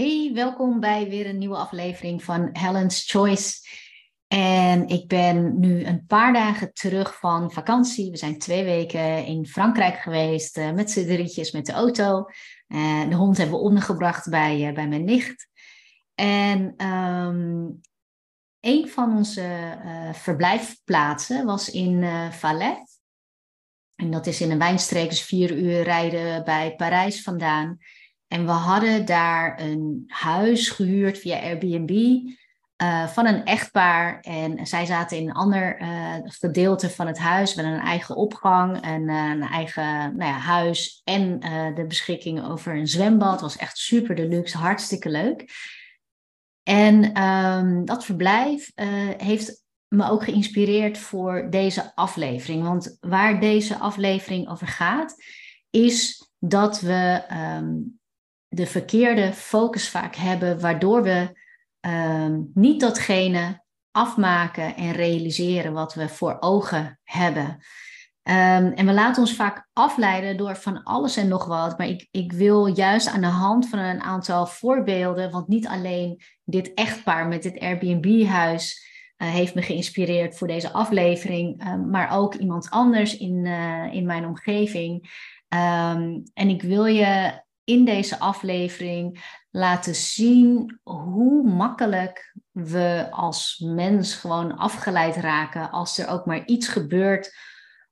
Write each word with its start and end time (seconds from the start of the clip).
Hey, 0.00 0.30
welkom 0.34 0.80
bij 0.80 1.08
weer 1.08 1.26
een 1.26 1.38
nieuwe 1.38 1.56
aflevering 1.56 2.24
van 2.24 2.48
Helen's 2.52 3.10
Choice. 3.10 3.68
En 4.28 4.88
ik 4.88 5.08
ben 5.08 5.58
nu 5.58 5.84
een 5.84 6.06
paar 6.06 6.32
dagen 6.32 6.72
terug 6.72 7.18
van 7.18 7.52
vakantie. 7.52 8.10
We 8.10 8.16
zijn 8.16 8.38
twee 8.38 8.64
weken 8.64 9.24
in 9.24 9.46
Frankrijk 9.46 9.96
geweest 9.96 10.58
uh, 10.58 10.72
met 10.72 10.90
z'n 10.90 11.06
drietjes 11.06 11.52
met 11.52 11.66
de 11.66 11.72
auto. 11.72 12.24
Uh, 12.68 13.08
de 13.08 13.14
hond 13.14 13.36
hebben 13.36 13.56
we 13.56 13.62
ondergebracht 13.62 14.30
bij, 14.30 14.68
uh, 14.68 14.74
bij 14.74 14.88
mijn 14.88 15.04
nicht. 15.04 15.48
En 16.14 16.86
um, 16.86 17.80
een 18.60 18.88
van 18.88 19.16
onze 19.16 19.78
verblijfplaatsen 20.12 21.44
was 21.46 21.70
in 21.70 22.04
Valais. 22.30 23.00
En 23.94 24.10
dat 24.10 24.26
is 24.26 24.40
in 24.40 24.50
een 24.50 24.58
wijnstreek, 24.58 25.08
dus 25.08 25.22
vier 25.22 25.56
uur 25.56 25.82
rijden 25.82 26.44
bij 26.44 26.74
Parijs 26.76 27.22
vandaan. 27.22 27.78
En 28.32 28.44
we 28.44 28.50
hadden 28.50 29.04
daar 29.04 29.60
een 29.60 30.04
huis 30.06 30.68
gehuurd 30.68 31.18
via 31.18 31.40
Airbnb 31.40 31.90
uh, 32.82 33.06
van 33.06 33.26
een 33.26 33.44
echtpaar. 33.44 34.20
En 34.20 34.66
zij 34.66 34.86
zaten 34.86 35.16
in 35.16 35.28
een 35.28 35.34
ander 35.34 35.80
uh, 35.80 36.14
gedeelte 36.22 36.90
van 36.90 37.06
het 37.06 37.18
huis 37.18 37.54
met 37.54 37.64
een 37.64 37.80
eigen 37.80 38.16
opgang 38.16 38.80
en 38.80 39.02
uh, 39.02 39.30
een 39.30 39.42
eigen 39.42 40.16
nou 40.16 40.30
ja, 40.30 40.38
huis 40.38 41.00
en 41.04 41.40
de 41.74 41.84
beschikking 41.88 42.44
over 42.44 42.74
een 42.74 42.88
zwembad. 42.88 43.40
Was 43.40 43.56
echt 43.56 43.78
super 43.78 44.14
deluxe, 44.14 44.58
hartstikke 44.58 45.10
leuk. 45.10 45.50
En 46.62 47.22
um, 47.22 47.84
dat 47.84 48.04
verblijf 48.04 48.72
heeft 49.16 49.64
me 49.88 50.10
ook 50.10 50.24
geïnspireerd 50.24 50.98
voor 50.98 51.46
deze 51.50 51.92
aflevering. 51.94 52.62
Want 52.62 52.96
waar 53.00 53.40
deze 53.40 53.78
aflevering 53.78 54.48
over 54.48 54.66
gaat, 54.66 55.14
is 55.70 56.28
dat 56.38 56.80
we 56.80 57.24
um, 57.32 57.99
de 58.52 58.66
verkeerde 58.66 59.32
focus 59.32 59.88
vaak 59.88 60.14
hebben, 60.14 60.60
waardoor 60.60 61.02
we 61.02 61.38
um, 61.80 62.50
niet 62.54 62.80
datgene 62.80 63.62
afmaken 63.90 64.76
en 64.76 64.92
realiseren 64.92 65.72
wat 65.72 65.94
we 65.94 66.08
voor 66.08 66.36
ogen 66.40 67.00
hebben. 67.02 67.46
Um, 68.22 68.72
en 68.72 68.86
we 68.86 68.92
laten 68.92 69.22
ons 69.22 69.34
vaak 69.34 69.68
afleiden 69.72 70.36
door 70.36 70.56
van 70.56 70.82
alles 70.82 71.16
en 71.16 71.28
nog 71.28 71.44
wat. 71.46 71.78
Maar 71.78 71.86
ik, 71.86 72.08
ik 72.10 72.32
wil 72.32 72.66
juist 72.66 73.08
aan 73.08 73.20
de 73.20 73.26
hand 73.26 73.68
van 73.68 73.78
een 73.78 74.00
aantal 74.00 74.46
voorbeelden, 74.46 75.30
want 75.30 75.48
niet 75.48 75.66
alleen 75.66 76.22
dit 76.44 76.74
echtpaar 76.74 77.28
met 77.28 77.42
dit 77.42 77.60
Airbnb-huis 77.60 78.88
uh, 79.18 79.28
heeft 79.28 79.54
me 79.54 79.62
geïnspireerd 79.62 80.38
voor 80.38 80.48
deze 80.48 80.72
aflevering, 80.72 81.62
uh, 81.62 81.74
maar 81.74 82.16
ook 82.16 82.34
iemand 82.34 82.70
anders 82.70 83.16
in, 83.16 83.44
uh, 83.44 83.92
in 83.92 84.06
mijn 84.06 84.26
omgeving. 84.26 85.10
En 86.34 86.48
ik 86.48 86.62
wil 86.62 86.84
je 86.84 87.42
in 87.70 87.84
deze 87.84 88.18
aflevering 88.18 89.34
laten 89.50 89.94
zien 89.94 90.78
hoe 90.82 91.48
makkelijk 91.48 92.34
we 92.50 93.06
als 93.10 93.62
mens 93.64 94.14
gewoon 94.14 94.56
afgeleid 94.56 95.16
raken 95.16 95.70
als 95.70 95.98
er 95.98 96.08
ook 96.08 96.26
maar 96.26 96.44
iets 96.46 96.68
gebeurt 96.68 97.34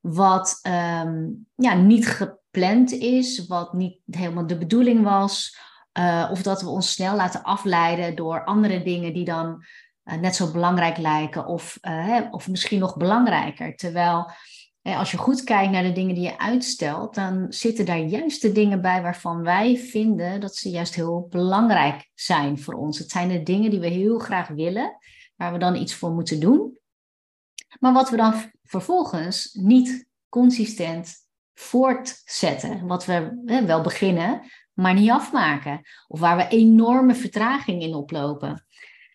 wat 0.00 0.60
um, 0.62 1.46
ja, 1.54 1.74
niet 1.74 2.08
gepland 2.08 2.92
is, 2.92 3.46
wat 3.46 3.72
niet 3.72 4.00
helemaal 4.10 4.46
de 4.46 4.58
bedoeling 4.58 5.04
was. 5.04 5.58
Uh, 5.98 6.28
of 6.30 6.42
dat 6.42 6.62
we 6.62 6.68
ons 6.68 6.92
snel 6.92 7.16
laten 7.16 7.42
afleiden 7.42 8.16
door 8.16 8.44
andere 8.44 8.82
dingen 8.82 9.12
die 9.12 9.24
dan 9.24 9.64
uh, 10.04 10.18
net 10.18 10.36
zo 10.36 10.52
belangrijk 10.52 10.96
lijken, 10.96 11.46
of, 11.46 11.78
uh, 11.82 12.06
hè, 12.06 12.28
of 12.30 12.48
misschien 12.48 12.78
nog 12.78 12.96
belangrijker. 12.96 13.76
Terwijl 13.76 14.30
als 14.96 15.10
je 15.10 15.16
goed 15.16 15.44
kijkt 15.44 15.72
naar 15.72 15.82
de 15.82 15.92
dingen 15.92 16.14
die 16.14 16.24
je 16.24 16.38
uitstelt, 16.38 17.14
dan 17.14 17.46
zitten 17.48 17.86
daar 17.86 17.98
juist 17.98 18.42
de 18.42 18.52
dingen 18.52 18.80
bij 18.80 19.02
waarvan 19.02 19.42
wij 19.42 19.76
vinden 19.76 20.40
dat 20.40 20.56
ze 20.56 20.70
juist 20.70 20.94
heel 20.94 21.26
belangrijk 21.30 22.10
zijn 22.14 22.58
voor 22.58 22.74
ons. 22.74 22.98
Het 22.98 23.10
zijn 23.10 23.28
de 23.28 23.42
dingen 23.42 23.70
die 23.70 23.80
we 23.80 23.86
heel 23.86 24.18
graag 24.18 24.48
willen, 24.48 24.96
waar 25.36 25.52
we 25.52 25.58
dan 25.58 25.76
iets 25.76 25.94
voor 25.94 26.10
moeten 26.10 26.40
doen. 26.40 26.78
Maar 27.80 27.92
wat 27.92 28.10
we 28.10 28.16
dan 28.16 28.34
vervolgens 28.62 29.52
niet 29.52 30.06
consistent 30.28 31.14
voortzetten. 31.54 32.86
Wat 32.86 33.04
we 33.04 33.42
wel 33.66 33.80
beginnen, 33.80 34.40
maar 34.72 34.94
niet 34.94 35.10
afmaken. 35.10 35.80
Of 36.08 36.20
waar 36.20 36.36
we 36.36 36.48
enorme 36.48 37.14
vertraging 37.14 37.82
in 37.82 37.94
oplopen. 37.94 38.66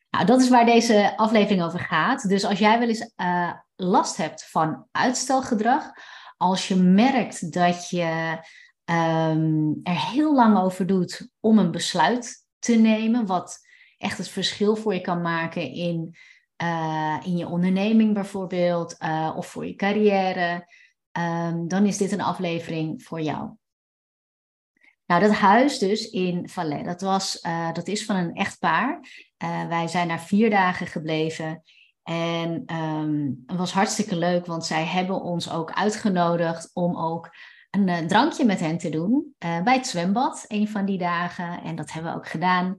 Nou, 0.09 0.25
dat 0.25 0.41
is 0.41 0.49
waar 0.49 0.65
deze 0.65 1.17
aflevering 1.17 1.63
over 1.63 1.79
gaat. 1.79 2.29
Dus 2.29 2.45
als 2.45 2.59
jij 2.59 2.79
wel 2.79 2.87
eens 2.87 3.11
uh, 3.17 3.51
last 3.83 4.17
hebt 4.17 4.49
van 4.49 4.87
uitstelgedrag, 4.91 5.91
als 6.37 6.67
je 6.67 6.75
merkt 6.75 7.53
dat 7.53 7.89
je 7.89 8.37
um, 8.85 9.79
er 9.83 10.09
heel 10.11 10.35
lang 10.35 10.57
over 10.57 10.87
doet 10.87 11.29
om 11.39 11.57
een 11.57 11.71
besluit 11.71 12.45
te 12.59 12.75
nemen, 12.75 13.25
wat 13.25 13.59
echt 13.97 14.17
het 14.17 14.27
verschil 14.29 14.75
voor 14.75 14.93
je 14.93 15.01
kan 15.01 15.21
maken 15.21 15.71
in, 15.71 16.15
uh, 16.63 17.19
in 17.23 17.37
je 17.37 17.47
onderneming 17.47 18.13
bijvoorbeeld, 18.13 18.95
uh, 18.99 19.33
of 19.35 19.47
voor 19.47 19.65
je 19.65 19.75
carrière, 19.75 20.67
um, 21.17 21.67
dan 21.67 21.85
is 21.85 21.97
dit 21.97 22.11
een 22.11 22.21
aflevering 22.21 23.03
voor 23.03 23.21
jou. 23.21 23.51
Nou, 25.05 25.21
dat 25.21 25.31
huis 25.31 25.77
dus 25.77 26.09
in 26.09 26.49
Valais, 26.49 26.85
dat, 26.85 27.01
was, 27.01 27.39
uh, 27.41 27.73
dat 27.73 27.87
is 27.87 28.05
van 28.05 28.15
een 28.15 28.33
echtpaar. 28.33 28.99
Uh, 29.43 29.67
wij 29.67 29.87
zijn 29.87 30.07
daar 30.07 30.21
vier 30.21 30.49
dagen 30.49 30.87
gebleven. 30.87 31.63
En 32.03 32.75
um, 32.75 33.43
het 33.45 33.57
was 33.57 33.73
hartstikke 33.73 34.15
leuk, 34.15 34.45
want 34.45 34.65
zij 34.65 34.83
hebben 34.83 35.21
ons 35.21 35.51
ook 35.51 35.71
uitgenodigd 35.71 36.69
om 36.73 36.97
ook 36.97 37.35
een 37.69 37.87
uh, 37.87 37.97
drankje 37.97 38.45
met 38.45 38.59
hen 38.59 38.77
te 38.77 38.89
doen. 38.89 39.35
bij 39.37 39.75
het 39.75 39.87
zwembad, 39.87 40.45
een 40.47 40.67
van 40.67 40.85
die 40.85 40.97
dagen. 40.97 41.63
En 41.63 41.75
dat 41.75 41.91
hebben 41.91 42.11
we 42.11 42.17
ook 42.17 42.27
gedaan. 42.27 42.75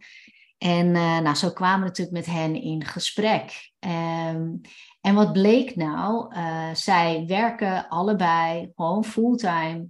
En 0.58 0.90
nou, 0.90 1.34
zo 1.34 1.50
kwamen 1.50 1.80
we 1.80 1.86
natuurlijk 1.86 2.16
met 2.16 2.26
hen 2.26 2.62
in 2.62 2.84
gesprek. 2.84 3.72
Um, 3.78 4.60
en 5.00 5.14
wat 5.14 5.32
bleek 5.32 5.76
nou? 5.76 6.34
zij 6.74 7.24
werken 7.26 7.88
allebei 7.88 8.72
gewoon 8.76 9.04
fulltime. 9.04 9.88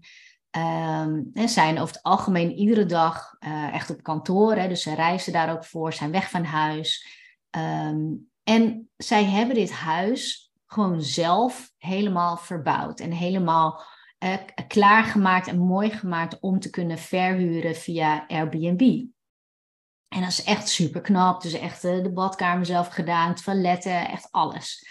Um, 0.50 1.30
en 1.34 1.48
zijn 1.48 1.78
over 1.78 1.94
het 1.94 2.02
algemeen 2.02 2.52
iedere 2.52 2.86
dag 2.86 3.36
echt 3.72 3.90
op 3.90 4.02
kantoor. 4.02 4.56
Hè, 4.56 4.68
dus 4.68 4.82
ze 4.82 4.94
reizen 4.94 5.32
daar 5.32 5.52
ook 5.52 5.64
voor, 5.64 5.92
zijn 5.92 6.10
weg 6.10 6.30
van 6.30 6.44
huis. 6.44 7.06
En 8.44 8.90
zij 8.96 9.24
hebben 9.24 9.54
dit 9.54 9.72
huis 9.72 10.52
gewoon 10.66 11.02
zelf 11.02 11.72
helemaal 11.78 12.36
verbouwd 12.36 13.00
en 13.00 13.10
helemaal 13.10 13.82
uh, 14.24 14.34
klaargemaakt 14.68 15.46
en 15.46 15.58
mooi 15.58 15.90
gemaakt 15.90 16.40
om 16.40 16.60
te 16.60 16.70
kunnen 16.70 16.98
verhuren 16.98 17.74
via 17.74 18.24
Airbnb. 18.26 19.04
En 20.08 20.20
dat 20.20 20.28
is 20.28 20.44
echt 20.44 20.68
super 20.68 21.00
knap. 21.00 21.42
Dus 21.42 21.52
echt 21.52 21.84
uh, 21.84 22.02
de 22.02 22.12
badkamer 22.12 22.66
zelf 22.66 22.88
gedaan, 22.88 23.34
toiletten, 23.34 24.08
echt 24.08 24.28
alles. 24.30 24.86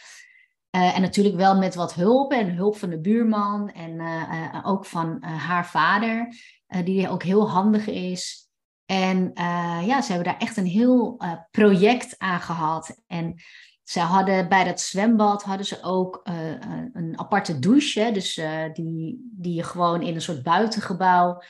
Uh, 0.75 0.95
en 0.95 1.01
natuurlijk 1.01 1.35
wel 1.35 1.57
met 1.57 1.75
wat 1.75 1.93
hulp 1.93 2.31
en 2.31 2.55
hulp 2.55 2.77
van 2.77 2.89
de 2.89 2.99
buurman 2.99 3.69
en 3.69 3.91
uh, 3.91 4.59
ook 4.63 4.85
van 4.85 5.23
haar 5.23 5.67
vader, 5.67 6.35
die 6.83 7.09
ook 7.09 7.23
heel 7.23 7.49
handig 7.49 7.87
is. 7.87 8.42
En 8.85 9.31
ja, 9.85 10.01
ze 10.01 10.11
hebben 10.11 10.31
daar 10.31 10.41
echt 10.41 10.57
een 10.57 10.65
heel 10.65 11.21
project 11.51 12.15
aan 12.17 12.41
gehad. 12.41 13.01
En 13.07 13.35
ze 13.83 13.99
hadden 13.99 14.49
bij 14.49 14.63
dat 14.63 14.81
zwembad 14.81 15.43
hadden 15.43 15.65
ze 15.65 15.81
ook 15.81 16.21
een 16.93 17.13
aparte 17.15 17.59
douche, 17.59 18.09
dus 18.13 18.41
die, 18.73 19.29
die 19.31 19.53
je 19.53 19.63
gewoon 19.63 20.01
in 20.01 20.15
een 20.15 20.21
soort 20.21 20.43
buitengebouw 20.43 21.41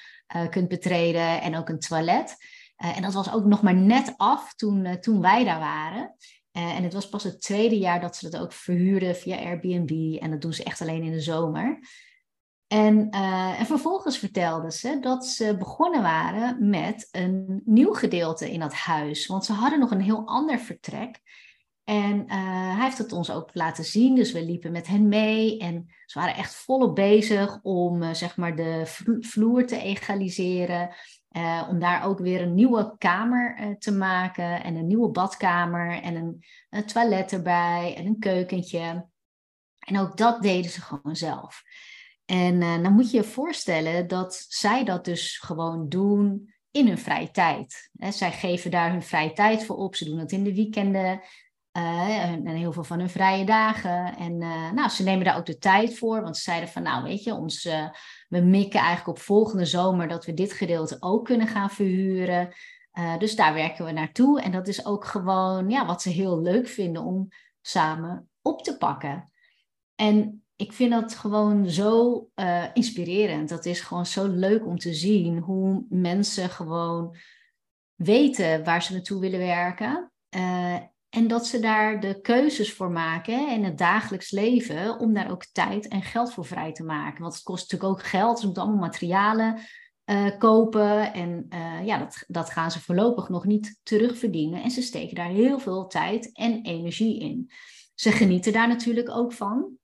kunt 0.49 0.67
betreden 0.67 1.41
en 1.41 1.57
ook 1.57 1.69
een 1.69 1.79
toilet. 1.79 2.35
en 2.75 3.01
dat 3.01 3.13
was 3.13 3.33
ook 3.33 3.45
nog 3.45 3.61
maar 3.61 3.75
net 3.75 4.13
af 4.17 4.53
toen, 4.55 4.99
toen 4.99 5.21
wij 5.21 5.43
daar 5.43 5.59
waren. 5.59 6.15
En 6.51 6.83
het 6.83 6.93
was 6.93 7.09
pas 7.09 7.23
het 7.23 7.41
tweede 7.41 7.77
jaar 7.77 8.01
dat 8.01 8.15
ze 8.15 8.29
dat 8.29 8.41
ook 8.41 8.53
verhuurden 8.53 9.15
via 9.15 9.37
Airbnb. 9.37 10.21
En 10.21 10.31
dat 10.31 10.41
doen 10.41 10.53
ze 10.53 10.63
echt 10.63 10.81
alleen 10.81 11.03
in 11.03 11.11
de 11.11 11.21
zomer. 11.21 11.79
En, 12.73 13.07
uh, 13.15 13.59
en 13.59 13.65
vervolgens 13.65 14.17
vertelden 14.17 14.71
ze 14.71 14.99
dat 14.99 15.25
ze 15.25 15.57
begonnen 15.57 16.01
waren 16.01 16.69
met 16.69 17.07
een 17.11 17.61
nieuw 17.65 17.93
gedeelte 17.93 18.51
in 18.51 18.59
dat 18.59 18.73
huis. 18.73 19.27
Want 19.27 19.45
ze 19.45 19.53
hadden 19.53 19.79
nog 19.79 19.91
een 19.91 20.01
heel 20.01 20.27
ander 20.27 20.59
vertrek. 20.59 21.21
En 21.83 22.15
uh, 22.19 22.75
hij 22.75 22.83
heeft 22.83 22.97
het 22.97 23.11
ons 23.11 23.31
ook 23.31 23.49
laten 23.53 23.83
zien. 23.83 24.15
Dus 24.15 24.31
we 24.31 24.43
liepen 24.43 24.71
met 24.71 24.87
hen 24.87 25.07
mee. 25.07 25.59
En 25.59 25.85
ze 26.05 26.19
waren 26.19 26.35
echt 26.35 26.55
volop 26.55 26.95
bezig 26.95 27.59
om 27.61 28.13
zeg 28.13 28.37
maar 28.37 28.55
de 28.55 28.81
vloer 29.19 29.65
te 29.65 29.81
egaliseren. 29.81 30.95
Om 31.69 31.79
daar 31.79 32.05
ook 32.05 32.19
weer 32.19 32.41
een 32.41 32.53
nieuwe 32.53 32.95
kamer 32.97 33.75
te 33.79 33.91
maken 33.91 34.63
en 34.63 34.75
een 34.75 34.87
nieuwe 34.87 35.09
badkamer 35.09 36.01
en 36.01 36.15
een, 36.15 36.43
een, 36.69 36.85
toilet 36.85 37.31
erbij 37.31 37.95
en 37.97 38.05
een 38.05 38.19
keukentje. 38.19 39.07
En 39.79 39.99
ook 39.99 40.17
dat 40.17 40.41
deden 40.41 40.71
ze 40.71 40.81
gewoon 40.81 41.15
zelf. 41.15 41.63
En 42.25 42.61
uh, 42.61 42.83
dan 42.83 42.93
moet 42.93 43.11
je 43.11 43.17
je 43.17 43.23
voorstellen 43.23 44.07
dat 44.07 44.45
zij 44.49 44.83
dat 44.83 45.05
dus 45.05 45.37
gewoon 45.37 45.89
doen 45.89 46.53
in 46.71 46.87
hun 46.87 46.97
vrije 46.97 47.31
tijd. 47.31 47.91
Zij 47.93 48.31
geven 48.31 48.71
daar 48.71 48.91
hun 48.91 49.03
vrije 49.03 49.33
tijd 49.33 49.65
voor 49.65 49.75
op. 49.75 49.95
Ze 49.95 50.05
doen 50.05 50.17
dat 50.17 50.31
in 50.31 50.43
de 50.43 50.53
weekenden 50.53 51.21
en 51.71 52.47
heel 52.47 52.71
veel 52.71 52.83
van 52.83 52.99
hun 52.99 53.09
vrije 53.09 53.45
dagen. 53.45 54.17
En 54.17 54.37
nou, 54.75 54.89
ze 54.89 55.03
nemen 55.03 55.25
daar 55.25 55.37
ook 55.37 55.45
de 55.45 55.57
tijd 55.57 55.97
voor, 55.97 56.21
want 56.21 56.37
ze 56.37 56.43
zeiden 56.43 56.69
van 56.69 56.83
nou 56.83 57.03
weet 57.03 57.23
je, 57.23 57.33
ons 57.33 57.63
we 58.27 58.39
mikken 58.39 58.79
eigenlijk 58.79 59.17
op 59.17 59.23
volgende 59.23 59.65
zomer 59.65 60.07
dat 60.07 60.25
we 60.25 60.33
dit 60.33 60.53
gedeelte 60.53 60.97
ook 60.99 61.25
kunnen 61.25 61.47
gaan 61.47 61.69
verhuren. 61.69 62.53
Dus 63.17 63.35
daar 63.35 63.53
werken 63.53 63.85
we 63.85 63.91
naartoe. 63.91 64.41
En 64.41 64.51
dat 64.51 64.67
is 64.67 64.85
ook 64.85 65.05
gewoon 65.05 65.69
ja, 65.69 65.85
wat 65.85 66.01
ze 66.01 66.09
heel 66.09 66.41
leuk 66.41 66.67
vinden 66.67 67.03
om 67.03 67.27
samen 67.61 68.29
op 68.41 68.63
te 68.63 68.77
pakken. 68.77 69.31
En 69.95 70.42
ik 70.55 70.73
vind 70.73 70.91
dat 70.91 71.15
gewoon 71.15 71.69
zo 71.69 72.13
uh, 72.35 72.65
inspirerend. 72.73 73.49
Dat 73.49 73.65
is 73.65 73.81
gewoon 73.81 74.05
zo 74.05 74.27
leuk 74.27 74.65
om 74.65 74.77
te 74.77 74.93
zien 74.93 75.39
hoe 75.39 75.85
mensen 75.89 76.49
gewoon 76.49 77.15
weten 77.95 78.63
waar 78.63 78.83
ze 78.83 78.93
naartoe 78.93 79.19
willen 79.19 79.39
werken. 79.39 80.11
Uh, 80.35 80.75
en 81.09 81.27
dat 81.27 81.47
ze 81.47 81.59
daar 81.59 81.99
de 81.99 82.21
keuzes 82.21 82.73
voor 82.73 82.91
maken 82.91 83.49
in 83.49 83.63
het 83.63 83.77
dagelijks 83.77 84.31
leven 84.31 84.99
om 84.99 85.13
daar 85.13 85.31
ook 85.31 85.45
tijd 85.45 85.87
en 85.87 86.01
geld 86.01 86.33
voor 86.33 86.45
vrij 86.45 86.71
te 86.71 86.83
maken. 86.83 87.21
Want 87.21 87.33
het 87.33 87.43
kost 87.43 87.71
natuurlijk 87.71 87.99
ook 87.99 88.07
geld, 88.07 88.39
ze 88.39 88.45
moeten 88.45 88.63
allemaal 88.63 88.81
materialen 88.81 89.59
uh, 90.05 90.37
kopen. 90.37 91.13
En 91.13 91.47
ja, 91.85 91.97
dat, 91.97 92.23
dat 92.27 92.49
gaan 92.49 92.71
ze 92.71 92.81
voorlopig 92.81 93.29
nog 93.29 93.45
niet 93.45 93.79
terugverdienen. 93.83 94.63
En 94.63 94.71
ze 94.71 94.81
steken 94.81 95.15
daar 95.15 95.29
heel 95.29 95.59
veel 95.59 95.87
tijd 95.87 96.31
en 96.31 96.61
energie 96.61 97.19
in. 97.19 97.51
Ze 97.95 98.11
genieten 98.11 98.53
daar 98.53 98.67
natuurlijk 98.67 99.09
ook 99.09 99.33
van. 99.33 99.77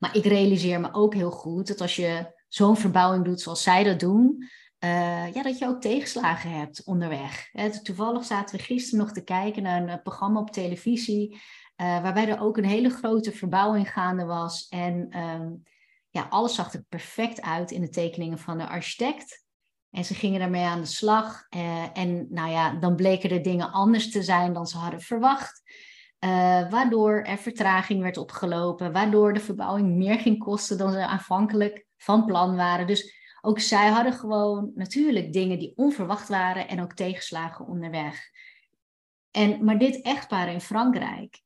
Maar 0.00 0.16
ik 0.16 0.24
realiseer 0.24 0.80
me 0.80 0.88
ook 0.92 1.14
heel 1.14 1.30
goed 1.30 1.66
dat 1.66 1.80
als 1.80 1.96
je 1.96 2.38
zo'n 2.48 2.76
verbouwing 2.76 3.24
doet 3.24 3.40
zoals 3.40 3.62
zij 3.62 3.84
dat 3.84 4.00
doen, 4.00 4.48
uh, 4.84 5.32
ja, 5.32 5.42
dat 5.42 5.58
je 5.58 5.66
ook 5.66 5.80
tegenslagen 5.80 6.50
hebt 6.50 6.84
onderweg. 6.84 7.50
toevallig 7.82 8.24
zaten 8.24 8.56
we 8.56 8.62
gisteren 8.62 8.98
nog 8.98 9.12
te 9.12 9.24
kijken 9.24 9.62
naar 9.62 9.88
een 9.88 10.02
programma 10.02 10.40
op 10.40 10.50
televisie, 10.50 11.32
uh, 11.32 11.40
waarbij 11.76 12.28
er 12.28 12.40
ook 12.40 12.56
een 12.56 12.64
hele 12.64 12.90
grote 12.90 13.32
verbouwing 13.32 13.92
gaande 13.92 14.24
was. 14.24 14.68
En 14.68 15.18
um, 15.18 15.62
ja, 16.10 16.26
alles 16.28 16.54
zag 16.54 16.72
er 16.72 16.84
perfect 16.88 17.40
uit 17.40 17.70
in 17.70 17.80
de 17.80 17.88
tekeningen 17.88 18.38
van 18.38 18.58
de 18.58 18.68
architect. 18.68 19.44
En 19.90 20.04
ze 20.04 20.14
gingen 20.14 20.40
daarmee 20.40 20.64
aan 20.64 20.80
de 20.80 20.86
slag. 20.86 21.46
En 21.92 22.26
nou 22.30 22.50
ja, 22.50 22.74
dan 22.74 22.96
bleken 22.96 23.28
de 23.28 23.40
dingen 23.40 23.72
anders 23.72 24.10
te 24.10 24.22
zijn 24.22 24.52
dan 24.52 24.66
ze 24.66 24.76
hadden 24.76 25.00
verwacht. 25.00 25.62
Waardoor 26.70 27.22
er 27.22 27.38
vertraging 27.38 28.02
werd 28.02 28.16
opgelopen, 28.16 28.92
waardoor 28.92 29.32
de 29.32 29.40
verbouwing 29.40 29.96
meer 29.96 30.18
ging 30.18 30.38
kosten 30.38 30.78
dan 30.78 30.92
ze 30.92 31.06
aanvankelijk 31.06 31.86
van 31.96 32.24
plan 32.24 32.56
waren. 32.56 32.86
Dus 32.86 33.18
ook 33.40 33.60
zij 33.60 33.88
hadden 33.88 34.12
gewoon 34.12 34.70
natuurlijk 34.74 35.32
dingen 35.32 35.58
die 35.58 35.72
onverwacht 35.76 36.28
waren 36.28 36.68
en 36.68 36.80
ook 36.82 36.92
tegenslagen 36.92 37.66
onderweg. 37.66 38.20
En, 39.30 39.64
maar 39.64 39.78
dit 39.78 40.02
echtpaar 40.02 40.52
in 40.52 40.60
Frankrijk 40.60 41.42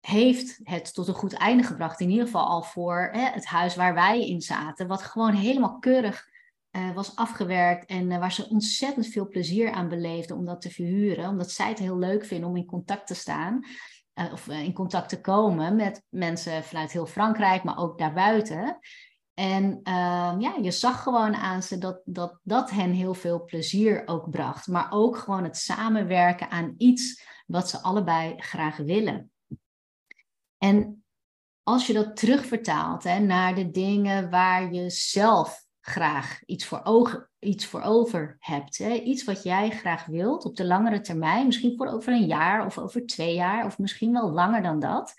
heeft 0.00 0.60
het 0.62 0.94
tot 0.94 1.08
een 1.08 1.14
goed 1.14 1.32
einde 1.32 1.62
gebracht. 1.62 2.00
In 2.00 2.10
ieder 2.10 2.24
geval 2.24 2.46
al 2.46 2.62
voor 2.62 3.08
hè, 3.12 3.30
het 3.30 3.46
huis 3.46 3.76
waar 3.76 3.94
wij 3.94 4.28
in 4.28 4.40
zaten. 4.40 4.86
Wat 4.86 5.02
gewoon 5.02 5.32
helemaal 5.32 5.78
keurig 5.78 6.26
uh, 6.70 6.94
was 6.94 7.16
afgewerkt. 7.16 7.86
En 7.86 8.10
uh, 8.10 8.18
waar 8.18 8.32
ze 8.32 8.48
ontzettend 8.48 9.06
veel 9.06 9.28
plezier 9.28 9.72
aan 9.72 9.88
beleefden 9.88 10.36
om 10.36 10.44
dat 10.44 10.60
te 10.60 10.70
verhuren. 10.70 11.28
Omdat 11.28 11.50
zij 11.50 11.68
het 11.68 11.78
heel 11.78 11.98
leuk 11.98 12.24
vinden 12.24 12.48
om 12.48 12.56
in 12.56 12.66
contact 12.66 13.06
te 13.06 13.14
staan. 13.14 13.64
Uh, 14.14 14.32
of 14.32 14.48
in 14.48 14.72
contact 14.72 15.08
te 15.08 15.20
komen 15.20 15.76
met 15.76 16.02
mensen 16.08 16.64
vanuit 16.64 16.92
heel 16.92 17.06
Frankrijk, 17.06 17.62
maar 17.62 17.78
ook 17.78 17.98
daarbuiten. 17.98 18.78
En 19.34 19.80
uh, 19.84 20.34
ja, 20.38 20.54
je 20.62 20.70
zag 20.70 21.02
gewoon 21.02 21.34
aan 21.34 21.62
ze 21.62 21.78
dat, 21.78 22.00
dat 22.04 22.38
dat 22.42 22.70
hen 22.70 22.92
heel 22.92 23.14
veel 23.14 23.44
plezier 23.44 24.02
ook 24.06 24.30
bracht. 24.30 24.66
Maar 24.66 24.86
ook 24.90 25.16
gewoon 25.16 25.44
het 25.44 25.56
samenwerken 25.56 26.50
aan 26.50 26.74
iets 26.76 27.24
wat 27.46 27.68
ze 27.68 27.82
allebei 27.82 28.34
graag 28.36 28.76
willen. 28.76 29.32
En 30.58 31.04
als 31.62 31.86
je 31.86 31.92
dat 31.92 32.16
terugvertaalt 32.16 33.02
hè, 33.02 33.18
naar 33.18 33.54
de 33.54 33.70
dingen 33.70 34.30
waar 34.30 34.72
je 34.72 34.90
zelf 34.90 35.64
graag 35.80 36.44
iets 36.44 36.66
voor, 36.66 36.80
ogen, 36.84 37.30
iets 37.44 37.66
voor 37.66 37.82
over 37.82 38.36
hebt. 38.38 38.78
Hè, 38.78 38.92
iets 38.92 39.24
wat 39.24 39.42
jij 39.42 39.70
graag 39.70 40.06
wilt 40.06 40.44
op 40.44 40.56
de 40.56 40.64
langere 40.64 41.00
termijn. 41.00 41.46
Misschien 41.46 41.76
voor 41.76 41.86
over 41.86 42.12
een 42.12 42.26
jaar 42.26 42.66
of 42.66 42.78
over 42.78 43.06
twee 43.06 43.34
jaar 43.34 43.66
of 43.66 43.78
misschien 43.78 44.12
wel 44.12 44.30
langer 44.30 44.62
dan 44.62 44.80
dat 44.80 45.14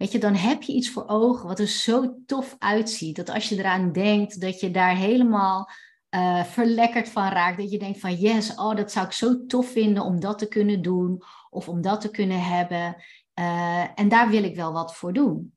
Weet 0.00 0.12
je, 0.12 0.18
dan 0.18 0.34
heb 0.34 0.62
je 0.62 0.72
iets 0.72 0.90
voor 0.90 1.06
ogen 1.06 1.48
wat 1.48 1.58
er 1.58 1.66
zo 1.66 2.22
tof 2.26 2.56
uitziet. 2.58 3.16
Dat 3.16 3.30
als 3.30 3.48
je 3.48 3.58
eraan 3.58 3.92
denkt, 3.92 4.40
dat 4.40 4.60
je 4.60 4.70
daar 4.70 4.96
helemaal 4.96 5.70
uh, 6.10 6.44
verlekkerd 6.44 7.08
van 7.08 7.28
raakt. 7.28 7.58
Dat 7.58 7.70
je 7.70 7.78
denkt 7.78 8.00
van 8.00 8.14
yes, 8.14 8.54
oh, 8.54 8.76
dat 8.76 8.92
zou 8.92 9.06
ik 9.06 9.12
zo 9.12 9.46
tof 9.46 9.70
vinden 9.70 10.02
om 10.02 10.20
dat 10.20 10.38
te 10.38 10.48
kunnen 10.48 10.82
doen. 10.82 11.22
Of 11.50 11.68
om 11.68 11.80
dat 11.80 12.00
te 12.00 12.10
kunnen 12.10 12.42
hebben. 12.42 12.96
Uh, 13.34 13.98
en 14.00 14.08
daar 14.08 14.28
wil 14.28 14.44
ik 14.44 14.56
wel 14.56 14.72
wat 14.72 14.96
voor 14.96 15.12
doen. 15.12 15.54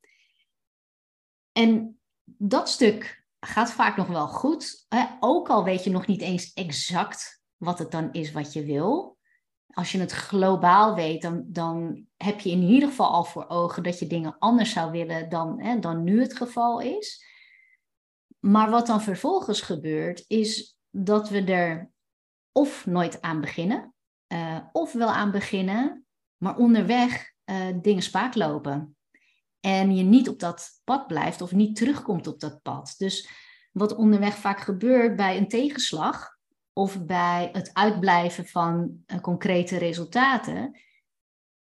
En 1.52 1.98
dat 2.24 2.68
stuk 2.68 3.23
gaat 3.46 3.72
vaak 3.72 3.96
nog 3.96 4.06
wel 4.06 4.28
goed. 4.28 4.86
Hè? 4.88 5.04
Ook 5.20 5.48
al 5.48 5.64
weet 5.64 5.84
je 5.84 5.90
nog 5.90 6.06
niet 6.06 6.20
eens 6.20 6.52
exact 6.52 7.42
wat 7.56 7.78
het 7.78 7.90
dan 7.90 8.12
is 8.12 8.32
wat 8.32 8.52
je 8.52 8.64
wil 8.64 9.14
als 9.74 9.92
je 9.92 9.98
het 9.98 10.12
globaal 10.12 10.94
weet, 10.94 11.22
dan, 11.22 11.44
dan 11.46 12.04
heb 12.16 12.40
je 12.40 12.50
in 12.50 12.62
ieder 12.62 12.88
geval 12.88 13.10
al 13.10 13.24
voor 13.24 13.48
ogen 13.48 13.82
dat 13.82 13.98
je 13.98 14.06
dingen 14.06 14.36
anders 14.38 14.72
zou 14.72 14.90
willen 14.90 15.28
dan, 15.28 15.60
hè, 15.60 15.78
dan 15.78 16.04
nu 16.04 16.20
het 16.20 16.36
geval 16.36 16.80
is. 16.80 17.24
Maar 18.38 18.70
wat 18.70 18.86
dan 18.86 19.02
vervolgens 19.02 19.60
gebeurt, 19.60 20.24
is 20.26 20.78
dat 20.90 21.28
we 21.28 21.44
er 21.44 21.90
of 22.52 22.86
nooit 22.86 23.20
aan 23.22 23.40
beginnen, 23.40 23.94
uh, 24.32 24.58
of 24.72 24.92
wel 24.92 25.10
aan 25.10 25.30
beginnen, 25.30 26.06
maar 26.36 26.56
onderweg 26.56 27.32
uh, 27.44 27.66
dingen 27.80 28.02
spaak 28.02 28.34
lopen. 28.34 28.96
En 29.64 29.96
je 29.96 30.02
niet 30.02 30.28
op 30.28 30.38
dat 30.38 30.80
pad 30.84 31.06
blijft 31.06 31.40
of 31.40 31.52
niet 31.52 31.76
terugkomt 31.76 32.26
op 32.26 32.40
dat 32.40 32.62
pad. 32.62 32.94
Dus 32.98 33.28
wat 33.72 33.94
onderweg 33.94 34.34
vaak 34.34 34.60
gebeurt 34.60 35.16
bij 35.16 35.36
een 35.36 35.48
tegenslag, 35.48 36.36
of 36.72 37.04
bij 37.04 37.48
het 37.52 37.70
uitblijven 37.72 38.46
van 38.46 39.04
uh, 39.06 39.20
concrete 39.20 39.78
resultaten, 39.78 40.80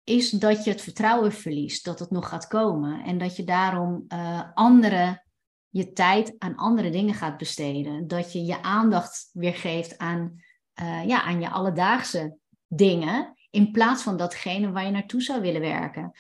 is 0.04 0.31
dat 0.31 0.64
je 0.64 0.70
het 0.70 0.81
vertrouwen 0.81 1.32
verliest 1.32 1.84
dat 1.84 1.98
het 1.98 2.10
nog 2.10 2.28
gaat 2.28 2.46
komen. 2.46 3.04
En 3.04 3.19
dat 3.19 3.37
je 3.37 3.44
daarom 3.44 4.04
uh, 4.08 4.43
andere, 4.54 5.22
je 5.69 5.93
tijd 5.93 6.34
aan 6.38 6.56
andere 6.56 6.90
dingen 6.90 7.14
gaat 7.14 7.37
besteden. 7.37 8.06
Dat 8.06 8.32
je 8.32 8.44
je 8.44 8.62
aandacht 8.62 9.31
weer 9.32 9.54
geeft 9.54 9.98
aan, 9.98 10.43
uh, 10.81 11.06
ja, 11.06 11.22
aan 11.22 11.40
je 11.40 11.50
alledaagse 11.50 12.37
dingen, 12.66 13.34
in 13.50 13.70
plaats 13.70 14.02
van 14.02 14.16
datgene 14.16 14.70
waar 14.70 14.84
je 14.84 14.90
naartoe 14.90 15.22
zou 15.22 15.40
willen 15.40 15.60
werken. 15.60 16.12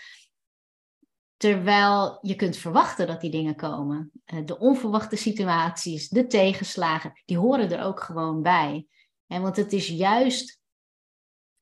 Terwijl 1.36 2.18
je 2.22 2.34
kunt 2.34 2.56
verwachten 2.56 3.06
dat 3.06 3.20
die 3.20 3.30
dingen 3.30 3.56
komen. 3.56 4.10
Eh, 4.24 4.44
de 4.44 4.58
onverwachte 4.58 5.16
situaties, 5.16 6.08
de 6.08 6.26
tegenslagen, 6.26 7.22
die 7.24 7.38
horen 7.38 7.70
er 7.70 7.84
ook 7.84 8.00
gewoon 8.00 8.42
bij. 8.42 8.86
Want 9.26 9.56
het 9.56 9.72
is 9.72 9.88
juist 9.88 10.60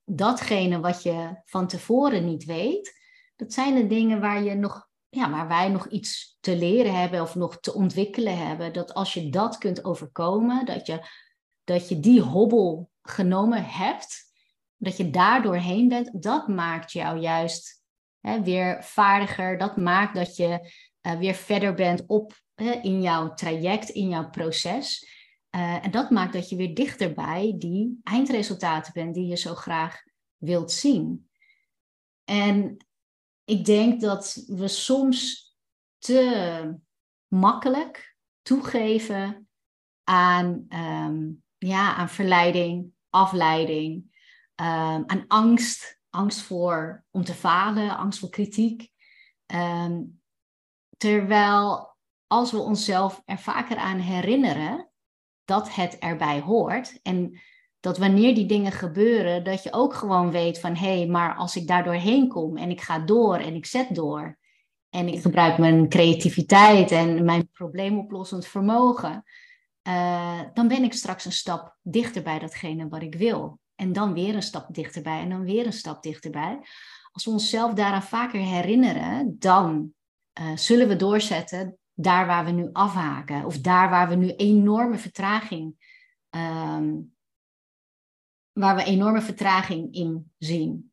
datgene 0.04 0.80
wat 0.80 1.02
je 1.02 1.40
van 1.44 1.66
tevoren 1.66 2.24
niet 2.24 2.44
weet. 2.44 3.02
Dat 3.36 3.52
zijn 3.52 3.74
de 3.74 3.86
dingen 3.86 4.20
waar, 4.20 4.42
je 4.42 4.54
nog, 4.54 4.88
ja, 5.08 5.30
waar 5.30 5.48
wij 5.48 5.68
nog 5.68 5.88
iets 5.88 6.36
te 6.40 6.56
leren 6.56 7.00
hebben 7.00 7.22
of 7.22 7.34
nog 7.34 7.60
te 7.60 7.74
ontwikkelen 7.74 8.46
hebben. 8.46 8.72
Dat 8.72 8.94
als 8.94 9.14
je 9.14 9.30
dat 9.30 9.58
kunt 9.58 9.84
overkomen, 9.84 10.66
dat 10.66 10.86
je, 10.86 11.08
dat 11.64 11.88
je 11.88 12.00
die 12.00 12.20
hobbel 12.20 12.90
genomen 13.02 13.64
hebt, 13.64 14.32
dat 14.76 14.96
je 14.96 15.10
daar 15.10 15.42
doorheen 15.42 15.88
bent, 15.88 16.22
dat 16.22 16.48
maakt 16.48 16.92
jou 16.92 17.18
juist 17.18 17.83
hè, 18.24 18.42
weer 18.42 18.84
vaardiger. 18.84 19.58
Dat 19.58 19.76
maakt 19.76 20.14
dat 20.14 20.36
je 20.36 20.72
uh, 21.02 21.18
weer 21.18 21.34
verder 21.34 21.74
bent 21.74 22.06
op, 22.06 22.32
hè, 22.54 22.70
in 22.70 23.02
jouw 23.02 23.34
traject, 23.34 23.88
in 23.88 24.08
jouw 24.08 24.30
proces. 24.30 25.08
Uh, 25.56 25.84
en 25.84 25.90
dat 25.90 26.10
maakt 26.10 26.32
dat 26.32 26.48
je 26.48 26.56
weer 26.56 26.74
dichter 26.74 27.14
bij 27.14 27.54
die 27.58 28.00
eindresultaten 28.02 28.92
bent 28.92 29.14
die 29.14 29.26
je 29.26 29.36
zo 29.36 29.54
graag 29.54 30.02
wilt 30.36 30.72
zien. 30.72 31.30
En 32.24 32.76
ik 33.44 33.64
denk 33.64 34.00
dat 34.00 34.44
we 34.46 34.68
soms 34.68 35.52
te 35.98 36.78
makkelijk 37.28 38.16
toegeven 38.42 39.48
aan, 40.04 40.66
um, 40.68 41.42
ja, 41.58 41.94
aan 41.94 42.08
verleiding, 42.08 42.92
afleiding, 43.10 43.94
um, 44.60 45.04
aan 45.06 45.24
angst, 45.26 46.00
angst 46.14 46.40
voor 46.40 47.04
om 47.10 47.24
te 47.24 47.34
falen, 47.34 47.96
angst 47.96 48.18
voor 48.18 48.28
kritiek. 48.28 48.88
Um, 49.46 50.20
terwijl 50.96 51.96
als 52.26 52.50
we 52.50 52.58
onszelf 52.58 53.22
er 53.24 53.38
vaker 53.38 53.76
aan 53.76 53.98
herinneren 53.98 54.90
dat 55.44 55.74
het 55.74 55.98
erbij 55.98 56.40
hoort 56.40 56.98
en 57.02 57.40
dat 57.80 57.98
wanneer 57.98 58.34
die 58.34 58.46
dingen 58.46 58.72
gebeuren, 58.72 59.44
dat 59.44 59.62
je 59.62 59.72
ook 59.72 59.94
gewoon 59.94 60.30
weet 60.30 60.60
van 60.60 60.76
hé, 60.76 60.96
hey, 60.96 61.06
maar 61.06 61.34
als 61.34 61.56
ik 61.56 61.66
daar 61.66 61.84
doorheen 61.84 62.28
kom 62.28 62.56
en 62.56 62.70
ik 62.70 62.80
ga 62.80 62.98
door 62.98 63.36
en 63.36 63.54
ik 63.54 63.66
zet 63.66 63.94
door 63.94 64.38
en 64.90 65.08
ik 65.08 65.20
gebruik 65.20 65.58
mijn 65.58 65.88
creativiteit 65.88 66.90
en 66.90 67.24
mijn 67.24 67.48
probleemoplossend 67.52 68.46
vermogen, 68.46 69.24
uh, 69.88 70.40
dan 70.54 70.68
ben 70.68 70.84
ik 70.84 70.92
straks 70.92 71.24
een 71.24 71.32
stap 71.32 71.76
dichter 71.82 72.22
bij 72.22 72.38
datgene 72.38 72.88
wat 72.88 73.02
ik 73.02 73.14
wil. 73.14 73.58
En 73.74 73.92
dan 73.92 74.12
weer 74.12 74.34
een 74.34 74.42
stap 74.42 74.74
dichterbij 74.74 75.20
en 75.20 75.28
dan 75.28 75.44
weer 75.44 75.66
een 75.66 75.72
stap 75.72 76.02
dichterbij. 76.02 76.58
Als 77.12 77.24
we 77.24 77.30
onszelf 77.30 77.72
daaraan 77.72 78.02
vaker 78.02 78.40
herinneren, 78.40 79.36
dan 79.38 79.92
uh, 80.40 80.56
zullen 80.56 80.88
we 80.88 80.96
doorzetten 80.96 81.78
daar 81.94 82.26
waar 82.26 82.44
we 82.44 82.50
nu 82.50 82.68
afhaken. 82.72 83.44
Of 83.44 83.58
daar 83.58 83.90
waar 83.90 84.08
we 84.08 84.14
nu 84.14 84.30
enorme 84.30 84.98
vertraging 84.98 85.74
um, 86.30 87.14
waar 88.52 88.76
we 88.76 88.84
enorme 88.84 89.20
vertraging 89.20 89.94
in 89.94 90.32
zien. 90.38 90.92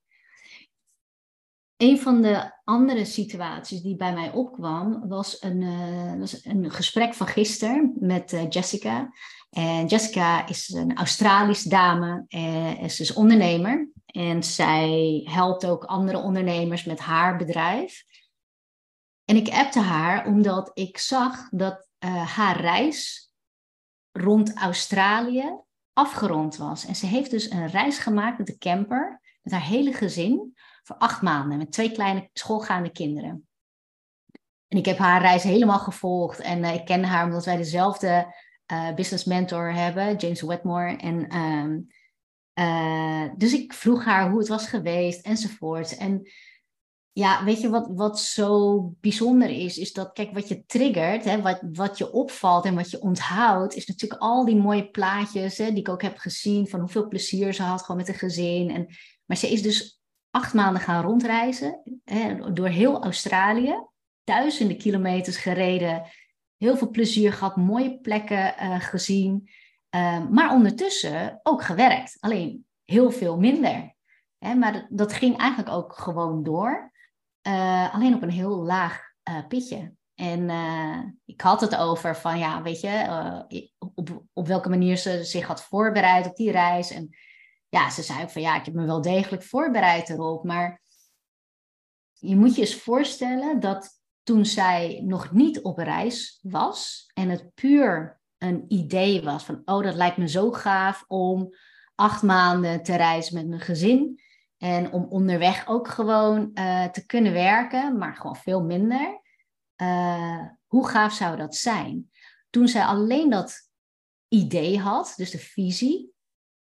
Een 1.77 1.99
van 1.99 2.21
de 2.21 2.51
andere 2.63 3.05
situaties 3.05 3.81
die 3.81 3.95
bij 3.95 4.13
mij 4.13 4.31
opkwam, 4.31 5.07
was 5.07 5.41
een, 5.41 5.61
uh, 5.61 6.19
was 6.19 6.45
een 6.45 6.71
gesprek 6.71 7.13
van 7.13 7.27
gisteren 7.27 7.93
met 7.99 8.33
uh, 8.33 8.49
Jessica. 8.49 9.13
En 9.51 9.85
Jessica 9.85 10.47
is 10.47 10.69
een 10.69 10.97
Australische 10.97 11.69
dame 11.69 12.25
en 12.27 12.89
ze 12.89 13.01
is 13.01 13.13
ondernemer. 13.13 13.89
En 14.05 14.43
zij 14.43 15.21
helpt 15.29 15.65
ook 15.65 15.83
andere 15.83 16.17
ondernemers 16.17 16.83
met 16.83 16.99
haar 16.99 17.37
bedrijf. 17.37 18.03
En 19.25 19.35
ik 19.35 19.49
appte 19.49 19.79
haar 19.79 20.25
omdat 20.25 20.71
ik 20.73 20.97
zag 20.97 21.49
dat 21.49 21.87
uh, 21.99 22.35
haar 22.35 22.61
reis 22.61 23.29
rond 24.11 24.57
Australië 24.57 25.59
afgerond 25.93 26.57
was. 26.57 26.85
En 26.85 26.95
ze 26.95 27.05
heeft 27.05 27.31
dus 27.31 27.49
een 27.49 27.67
reis 27.67 27.97
gemaakt 27.97 28.37
met 28.37 28.47
de 28.47 28.57
camper, 28.57 29.21
met 29.41 29.53
haar 29.53 29.65
hele 29.65 29.93
gezin, 29.93 30.57
voor 30.83 30.95
acht 30.95 31.21
maanden, 31.21 31.57
met 31.57 31.71
twee 31.71 31.91
kleine 31.91 32.29
schoolgaande 32.33 32.91
kinderen. 32.91 33.47
En 34.67 34.77
ik 34.77 34.85
heb 34.85 34.97
haar 34.97 35.21
reis 35.21 35.43
helemaal 35.43 35.79
gevolgd 35.79 36.39
en 36.39 36.59
uh, 36.63 36.73
ik 36.73 36.85
ken 36.85 37.03
haar 37.03 37.25
omdat 37.25 37.45
wij 37.45 37.57
dezelfde 37.57 38.35
uh, 38.71 38.93
business 38.93 39.23
mentor 39.23 39.73
hebben, 39.73 40.15
James 40.15 40.41
Wetmore. 40.41 40.95
En, 40.95 41.37
um, 41.37 41.87
uh, 42.59 43.29
dus 43.37 43.53
ik 43.53 43.73
vroeg 43.73 44.05
haar 44.05 44.29
hoe 44.29 44.39
het 44.39 44.47
was 44.47 44.67
geweest 44.67 45.25
enzovoort. 45.25 45.97
En 45.97 46.27
ja, 47.11 47.43
weet 47.43 47.61
je 47.61 47.69
wat, 47.69 47.89
wat 47.93 48.19
zo 48.19 48.79
bijzonder 49.01 49.49
is, 49.49 49.77
is 49.77 49.93
dat, 49.93 50.13
kijk, 50.13 50.33
wat 50.33 50.47
je 50.47 50.65
triggert, 50.65 51.23
hè, 51.23 51.41
wat, 51.41 51.61
wat 51.71 51.97
je 51.97 52.11
opvalt 52.11 52.65
en 52.65 52.75
wat 52.75 52.89
je 52.91 53.01
onthoudt, 53.01 53.75
is 53.75 53.85
natuurlijk 53.85 54.21
al 54.21 54.45
die 54.45 54.55
mooie 54.55 54.89
plaatjes 54.89 55.57
hè, 55.57 55.69
die 55.69 55.79
ik 55.79 55.89
ook 55.89 56.01
heb 56.01 56.17
gezien 56.17 56.67
van 56.67 56.79
hoeveel 56.79 57.07
plezier 57.07 57.53
ze 57.53 57.63
had 57.63 57.81
gewoon 57.81 57.97
met 57.97 58.07
een 58.07 58.13
gezin. 58.13 58.69
En, 58.69 58.87
maar 59.25 59.37
ze 59.37 59.51
is 59.51 59.61
dus 59.61 60.01
acht 60.29 60.53
maanden 60.53 60.81
gaan 60.81 61.03
rondreizen 61.03 61.81
hè, 62.03 62.53
door 62.53 62.67
heel 62.67 63.03
Australië, 63.03 63.75
duizenden 64.23 64.77
kilometers 64.77 65.37
gereden, 65.37 66.03
heel 66.61 66.77
veel 66.77 66.89
plezier 66.89 67.33
gehad, 67.33 67.55
mooie 67.55 67.99
plekken 67.99 68.53
uh, 68.59 68.79
gezien, 68.79 69.49
uh, 69.95 70.29
maar 70.29 70.53
ondertussen 70.53 71.39
ook 71.43 71.63
gewerkt, 71.63 72.17
alleen 72.19 72.65
heel 72.85 73.11
veel 73.11 73.37
minder. 73.37 73.95
Hè, 74.37 74.55
maar 74.55 74.87
dat 74.89 75.13
ging 75.13 75.37
eigenlijk 75.37 75.69
ook 75.69 75.93
gewoon 75.93 76.43
door. 76.43 76.91
Uh, 77.47 77.93
alleen 77.93 78.15
op 78.15 78.21
een 78.21 78.29
heel 78.29 78.55
laag 78.55 79.01
uh, 79.29 79.47
pitje. 79.47 79.93
En 80.15 80.49
ik 81.25 81.41
had 81.41 81.61
het 81.61 81.75
over 81.75 82.15
van, 82.15 82.39
ja, 82.39 82.61
weet 82.61 82.81
je, 82.81 83.67
op, 83.95 84.23
op 84.33 84.47
welke 84.47 84.69
manier 84.69 84.97
ze 84.97 85.23
zich 85.23 85.47
had 85.47 85.63
voorbereid 85.63 86.25
op 86.25 86.35
die 86.35 86.51
reis. 86.51 86.91
En 86.91 87.09
ja, 87.69 87.89
ze 87.89 88.03
zei 88.03 88.21
ook 88.21 88.29
van, 88.29 88.41
ja, 88.41 88.55
ik 88.55 88.65
heb 88.65 88.73
me 88.73 88.85
wel 88.85 89.01
degelijk 89.01 89.43
voorbereid 89.43 90.09
erop. 90.09 90.43
Maar 90.43 90.81
je 92.13 92.35
moet 92.35 92.55
je 92.55 92.61
eens 92.61 92.75
voorstellen 92.75 93.59
dat 93.59 94.00
toen 94.23 94.45
zij 94.45 95.01
nog 95.03 95.31
niet 95.31 95.61
op 95.61 95.77
reis 95.77 96.39
was 96.41 97.09
en 97.13 97.29
het 97.29 97.53
puur 97.53 98.21
een 98.37 98.65
idee 98.67 99.21
was 99.21 99.43
van, 99.43 99.61
oh, 99.65 99.83
dat 99.83 99.95
lijkt 99.95 100.17
me 100.17 100.27
zo 100.27 100.51
gaaf 100.51 101.03
om 101.07 101.55
acht 101.95 102.21
maanden 102.21 102.83
te 102.83 102.95
reizen 102.95 103.35
met 103.35 103.47
mijn 103.47 103.61
gezin. 103.61 104.19
En 104.57 104.91
om 104.91 105.03
onderweg 105.03 105.67
ook 105.67 105.87
gewoon 105.87 106.51
uh, 106.53 106.85
te 106.85 107.05
kunnen 107.05 107.33
werken, 107.33 107.97
maar 107.97 108.15
gewoon 108.15 108.35
veel 108.35 108.63
minder. 108.63 109.21
Uh, 109.81 110.45
hoe 110.67 110.87
gaaf 110.87 111.13
zou 111.13 111.37
dat 111.37 111.55
zijn? 111.55 112.11
Toen 112.49 112.67
zij 112.67 112.83
alleen 112.83 113.29
dat 113.29 113.69
idee 114.27 114.79
had, 114.79 115.13
dus 115.15 115.31
de 115.31 115.39
visie, 115.39 116.13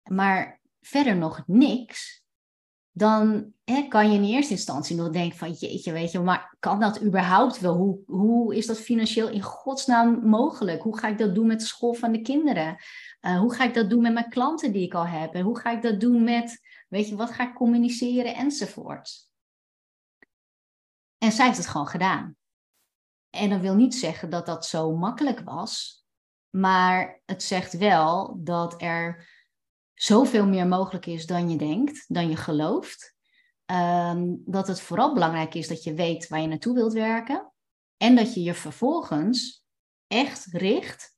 maar 0.03 0.61
verder 0.81 1.17
nog 1.17 1.43
niks, 1.47 2.24
dan 2.97 3.53
hè, 3.65 3.89
kan 3.89 4.11
je 4.11 4.19
in 4.19 4.25
eerste 4.25 4.53
instantie 4.53 4.97
nog 4.97 5.11
denken 5.11 5.39
van 5.39 5.53
jeetje, 5.53 5.93
weet 5.93 6.13
je, 6.13 6.21
maar 6.21 6.57
kan 6.59 6.81
dat 6.81 7.03
überhaupt 7.03 7.61
wel? 7.61 7.77
Hoe, 7.77 7.99
hoe 8.07 8.57
is 8.57 8.67
dat 8.67 8.79
financieel 8.79 9.29
in 9.29 9.43
godsnaam 9.43 10.29
mogelijk? 10.29 10.83
Hoe 10.83 10.99
ga 10.99 11.09
ik 11.09 11.19
dat 11.19 11.35
doen 11.35 11.47
met 11.47 11.61
de 11.61 11.67
school 11.67 11.95
van 11.95 12.13
de 12.13 12.21
kinderen? 12.21 12.77
Uh, 13.21 13.39
hoe 13.39 13.55
ga 13.55 13.65
ik 13.65 13.75
dat 13.75 13.91
doen 13.91 14.03
met 14.03 14.13
mijn 14.13 14.29
klanten 14.29 14.73
die 14.73 14.83
ik 14.83 14.95
al 14.95 15.07
heb? 15.07 15.35
En 15.35 15.43
hoe 15.43 15.59
ga 15.59 15.71
ik 15.71 15.83
dat 15.83 16.01
doen 16.01 16.25
met 16.25 16.61
Weet 16.95 17.09
je, 17.09 17.17
wat 17.17 17.31
ga 17.31 17.49
ik 17.49 17.55
communiceren 17.55 18.35
enzovoort. 18.35 19.29
En 21.19 21.33
zij 21.33 21.47
heeft 21.47 21.59
het 21.59 21.67
gewoon 21.67 21.89
gedaan. 21.89 22.37
En 23.31 23.51
dat 23.51 23.61
wil 23.61 23.75
niet 23.75 23.95
zeggen 23.95 24.31
dat 24.31 24.47
dat 24.47 24.67
zo 24.67 24.97
makkelijk 24.97 25.41
was, 25.41 26.05
maar 26.51 27.21
het 27.25 27.43
zegt 27.43 27.77
wel 27.77 28.37
dat 28.43 28.83
er 28.83 29.29
zoveel 29.95 30.47
meer 30.47 30.67
mogelijk 30.67 31.07
is 31.07 31.27
dan 31.27 31.51
je 31.51 31.57
denkt, 31.57 32.05
dan 32.09 32.29
je 32.29 32.37
gelooft. 32.37 33.15
Um, 33.67 34.43
dat 34.45 34.67
het 34.67 34.81
vooral 34.81 35.15
belangrijk 35.15 35.55
is 35.55 35.69
dat 35.69 35.83
je 35.83 35.95
weet 35.95 36.29
waar 36.29 36.41
je 36.41 36.47
naartoe 36.47 36.75
wilt 36.75 36.93
werken 36.93 37.53
en 37.97 38.17
dat 38.17 38.35
je 38.35 38.43
je 38.43 38.55
vervolgens 38.55 39.65
echt 40.07 40.47
richt 40.51 41.15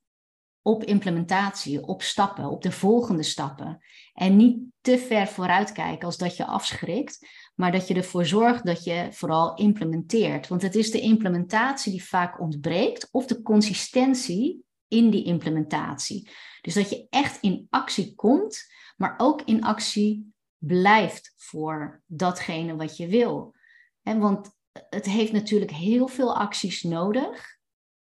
op 0.63 0.85
implementatie, 0.85 1.87
op 1.87 2.03
stappen, 2.03 2.51
op 2.51 2.63
de 2.63 2.73
volgende 2.73 3.23
stappen. 3.23 3.81
En 4.13 4.37
niet 4.37 4.59
te 4.81 4.99
ver 4.99 5.27
vooruit 5.27 5.73
kijken 5.73 6.07
als 6.07 6.17
dat 6.17 6.37
je 6.37 6.47
afschrikt, 6.47 7.29
maar 7.55 7.73
dat 7.73 7.89
je 7.89 7.95
ervoor 7.95 8.25
zorgt 8.25 8.67
dat 8.67 8.85
je 8.85 9.09
vooral 9.11 9.55
implementeert. 9.55 10.49
Want 10.49 10.63
het 10.63 10.75
is 10.75 10.91
de 10.91 11.01
implementatie 11.01 11.93
die 11.93 12.05
vaak 12.05 12.41
ontbreekt 12.41 13.09
of 13.11 13.27
de 13.27 13.43
consistentie 13.43 14.65
in 14.89 15.11
die 15.11 15.25
implementatie. 15.25 16.31
Dus 16.67 16.75
dat 16.75 16.91
je 16.91 17.07
echt 17.11 17.41
in 17.41 17.67
actie 17.71 18.15
komt, 18.15 18.73
maar 18.97 19.15
ook 19.17 19.43
in 19.43 19.65
actie 19.65 20.35
blijft 20.59 21.33
voor 21.37 22.03
datgene 22.07 22.77
wat 22.77 22.97
je 22.97 23.09
wil. 23.09 23.55
want 24.03 24.51
het 24.73 25.05
heeft 25.05 25.33
natuurlijk 25.33 25.71
heel 25.71 26.09
veel 26.09 26.37
acties 26.37 26.83
nodig 26.83 27.59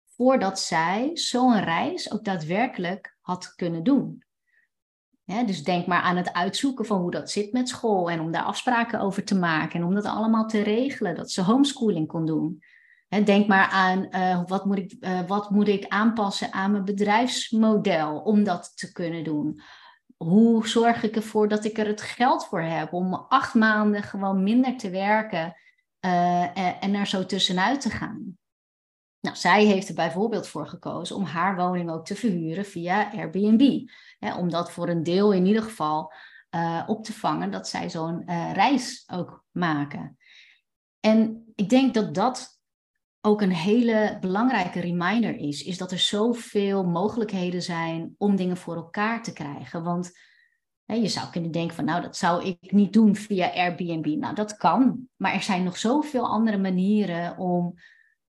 voordat 0.05 0.59
zij 0.59 1.11
zo'n 1.13 1.63
reis 1.63 2.11
ook 2.11 2.23
daadwerkelijk 2.23 3.17
had 3.21 3.55
kunnen 3.55 3.83
doen. 3.83 4.23
dus 5.25 5.63
denk 5.63 5.87
maar 5.87 6.01
aan 6.01 6.17
het 6.17 6.33
uitzoeken 6.33 6.85
van 6.85 7.01
hoe 7.01 7.11
dat 7.11 7.31
zit 7.31 7.51
met 7.51 7.69
school 7.69 8.09
en 8.09 8.19
om 8.19 8.31
daar 8.31 8.43
afspraken 8.43 8.99
over 8.99 9.23
te 9.23 9.35
maken 9.35 9.79
en 9.79 9.85
om 9.85 9.93
dat 9.93 10.05
allemaal 10.05 10.47
te 10.47 10.61
regelen, 10.61 11.15
dat 11.15 11.31
ze 11.31 11.41
homeschooling 11.41 12.07
kon 12.07 12.25
doen. 12.25 12.63
Denk 13.21 13.47
maar 13.47 13.67
aan 13.67 14.07
uh, 14.09 14.41
wat, 14.45 14.65
moet 14.65 14.77
ik, 14.77 14.95
uh, 14.99 15.19
wat 15.27 15.49
moet 15.49 15.67
ik 15.67 15.87
aanpassen 15.87 16.53
aan 16.53 16.71
mijn 16.71 16.85
bedrijfsmodel 16.85 18.19
om 18.19 18.43
dat 18.43 18.77
te 18.77 18.91
kunnen 18.91 19.23
doen. 19.23 19.61
Hoe 20.17 20.67
zorg 20.67 21.03
ik 21.03 21.15
ervoor 21.15 21.47
dat 21.47 21.65
ik 21.65 21.77
er 21.77 21.87
het 21.87 22.01
geld 22.01 22.45
voor 22.45 22.61
heb 22.61 22.93
om 22.93 23.13
acht 23.13 23.53
maanden 23.53 24.03
gewoon 24.03 24.43
minder 24.43 24.77
te 24.77 24.89
werken 24.89 25.55
uh, 26.05 26.83
en 26.83 26.95
er 26.95 27.07
zo 27.07 27.25
tussenuit 27.25 27.81
te 27.81 27.89
gaan? 27.89 28.37
Nou, 29.19 29.35
zij 29.35 29.65
heeft 29.65 29.89
er 29.89 29.95
bijvoorbeeld 29.95 30.47
voor 30.47 30.67
gekozen 30.67 31.15
om 31.15 31.23
haar 31.23 31.55
woning 31.55 31.89
ook 31.91 32.05
te 32.05 32.15
verhuren 32.15 32.65
via 32.65 33.11
Airbnb. 33.11 33.89
Hè, 34.19 34.35
om 34.35 34.49
dat 34.49 34.71
voor 34.71 34.89
een 34.89 35.03
deel 35.03 35.33
in 35.33 35.45
ieder 35.45 35.63
geval 35.63 36.13
op 36.85 37.03
te 37.03 37.13
vangen 37.13 37.51
dat 37.51 37.67
zij 37.67 37.89
zo'n 37.89 38.23
reis 38.53 39.03
ook 39.11 39.43
maken. 39.51 40.17
En 40.99 41.51
ik 41.55 41.69
denk 41.69 41.93
dat 41.93 42.13
dat 42.13 42.61
ook 43.25 43.41
een 43.41 43.53
hele 43.53 44.17
belangrijke 44.19 44.79
reminder 44.79 45.35
is, 45.35 45.63
is 45.63 45.77
dat 45.77 45.91
er 45.91 45.99
zoveel 45.99 46.83
mogelijkheden 46.83 47.61
zijn 47.61 48.15
om 48.17 48.35
dingen 48.35 48.57
voor 48.57 48.75
elkaar 48.75 49.23
te 49.23 49.33
krijgen. 49.33 49.83
Want 49.83 50.11
hè, 50.85 50.95
je 50.95 51.07
zou 51.07 51.29
kunnen 51.29 51.51
denken 51.51 51.75
van, 51.75 51.85
nou, 51.85 52.01
dat 52.01 52.17
zou 52.17 52.45
ik 52.45 52.71
niet 52.71 52.93
doen 52.93 53.15
via 53.15 53.53
Airbnb. 53.53 54.05
Nou, 54.05 54.35
dat 54.35 54.57
kan, 54.57 55.07
maar 55.15 55.33
er 55.33 55.43
zijn 55.43 55.63
nog 55.63 55.77
zoveel 55.77 56.27
andere 56.27 56.57
manieren 56.57 57.37
om 57.37 57.73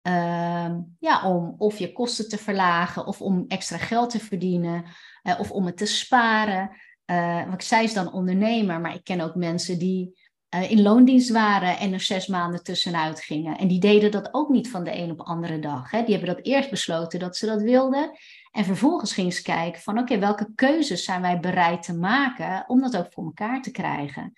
Uh, 0.07 0.75
ja, 0.99 1.29
om 1.29 1.55
of 1.57 1.77
je 1.77 1.91
kosten 1.91 2.29
te 2.29 2.37
verlagen 2.37 3.05
of 3.05 3.21
om 3.21 3.45
extra 3.47 3.77
geld 3.77 4.09
te 4.09 4.19
verdienen 4.19 4.83
uh, 5.23 5.39
of 5.39 5.51
om 5.51 5.65
het 5.65 5.77
te 5.77 5.85
sparen. 5.85 6.69
Uh, 7.05 7.47
want 7.47 7.63
zij 7.63 7.83
is 7.83 7.93
dan 7.93 8.13
ondernemer, 8.13 8.81
maar 8.81 8.93
ik 8.93 9.03
ken 9.03 9.21
ook 9.21 9.35
mensen 9.35 9.79
die 9.79 10.19
eh, 10.53 10.71
in 10.71 10.81
loondienst 10.81 11.29
waren 11.29 11.77
en 11.77 11.93
er 11.93 11.99
zes 11.99 12.27
maanden 12.27 12.63
tussenuit 12.63 13.21
gingen. 13.21 13.57
En 13.57 13.67
die 13.67 13.79
deden 13.79 14.11
dat 14.11 14.29
ook 14.31 14.49
niet 14.49 14.69
van 14.69 14.83
de 14.83 14.97
een 14.97 15.11
op 15.11 15.17
de 15.17 15.23
andere 15.23 15.59
dag. 15.59 15.91
Hè. 15.91 16.03
Die 16.03 16.15
hebben 16.15 16.35
dat 16.35 16.45
eerst 16.45 16.69
besloten 16.69 17.19
dat 17.19 17.37
ze 17.37 17.45
dat 17.45 17.61
wilden. 17.61 18.11
En 18.51 18.65
vervolgens 18.65 19.13
gingen 19.13 19.31
ze 19.31 19.41
kijken 19.41 19.81
van 19.81 19.99
oké, 19.99 20.19
welke 20.19 20.51
keuzes 20.55 21.03
zijn 21.03 21.21
wij 21.21 21.39
bereid 21.39 21.83
te 21.83 21.93
maken 21.93 22.63
om 22.67 22.81
dat 22.81 22.97
ook 22.97 23.13
voor 23.13 23.23
elkaar 23.23 23.61
te 23.61 23.71
krijgen. 23.71 24.33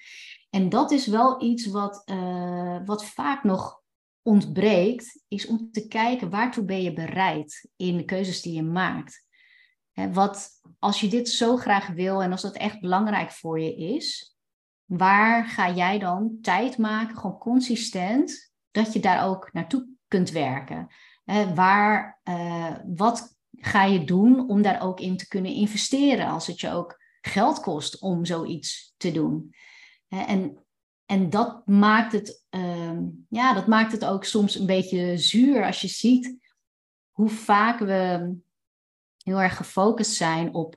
En 0.49 0.69
dat 0.69 0.91
is 0.91 1.07
wel 1.07 1.43
iets 1.43 1.65
wat, 1.65 2.03
wat 2.85 3.05
vaak 3.05 3.43
nog 3.43 3.81
ontbreekt, 4.21 5.23
is 5.27 5.45
om 5.47 5.71
te 5.71 5.87
kijken 5.87 6.29
waartoe 6.29 6.63
ben 6.63 6.81
je 6.81 6.93
bereid 6.93 7.69
in 7.75 7.97
de 7.97 8.05
keuzes 8.05 8.41
die 8.41 8.53
je 8.53 8.63
maakt. 8.63 9.25
wat, 10.11 10.49
als 10.79 10.99
je 10.99 11.07
dit 11.07 11.29
zo 11.29 11.57
graag 11.57 11.87
wil 11.87 12.21
en 12.21 12.31
als 12.31 12.41
dat 12.41 12.55
echt 12.55 12.79
belangrijk 12.79 13.31
voor 13.31 13.59
je 13.59 13.75
is, 13.75 14.34
waar 14.85 15.45
ga 15.45 15.71
jij 15.71 15.99
dan 15.99 16.37
tijd 16.41 16.77
maken, 16.77 17.17
gewoon 17.17 17.37
consistent, 17.37 18.53
dat 18.71 18.93
je 18.93 18.99
daar 18.99 19.27
ook 19.27 19.49
naartoe 19.53 19.87
kunt 20.07 20.31
werken? 20.31 20.87
waar, 21.55 22.21
uh, 22.23 22.75
wat 22.95 23.37
ga 23.51 23.83
je 23.83 24.03
doen 24.03 24.49
om 24.49 24.61
daar 24.61 24.81
ook 24.81 24.99
in 24.99 25.17
te 25.17 25.27
kunnen 25.27 25.51
investeren 25.51 26.27
als 26.27 26.47
het 26.47 26.59
je 26.59 26.71
ook 26.71 27.03
geld 27.21 27.59
kost 27.59 28.01
om 28.01 28.25
zoiets 28.25 28.93
te 28.97 29.11
doen. 29.11 29.55
En, 30.07 30.65
en 31.05 31.29
dat, 31.29 31.67
maakt 31.67 32.11
het, 32.11 32.45
ehm, 32.49 33.03
ja, 33.29 33.53
dat 33.53 33.67
maakt 33.67 33.91
het 33.91 34.05
ook 34.05 34.23
soms 34.23 34.55
een 34.55 34.65
beetje 34.65 35.17
zuur 35.17 35.65
als 35.65 35.81
je 35.81 35.87
ziet 35.87 36.37
hoe 37.11 37.29
vaak 37.29 37.79
we 37.79 38.33
heel 39.23 39.41
erg 39.41 39.57
gefocust 39.57 40.13
zijn 40.13 40.53
op, 40.53 40.75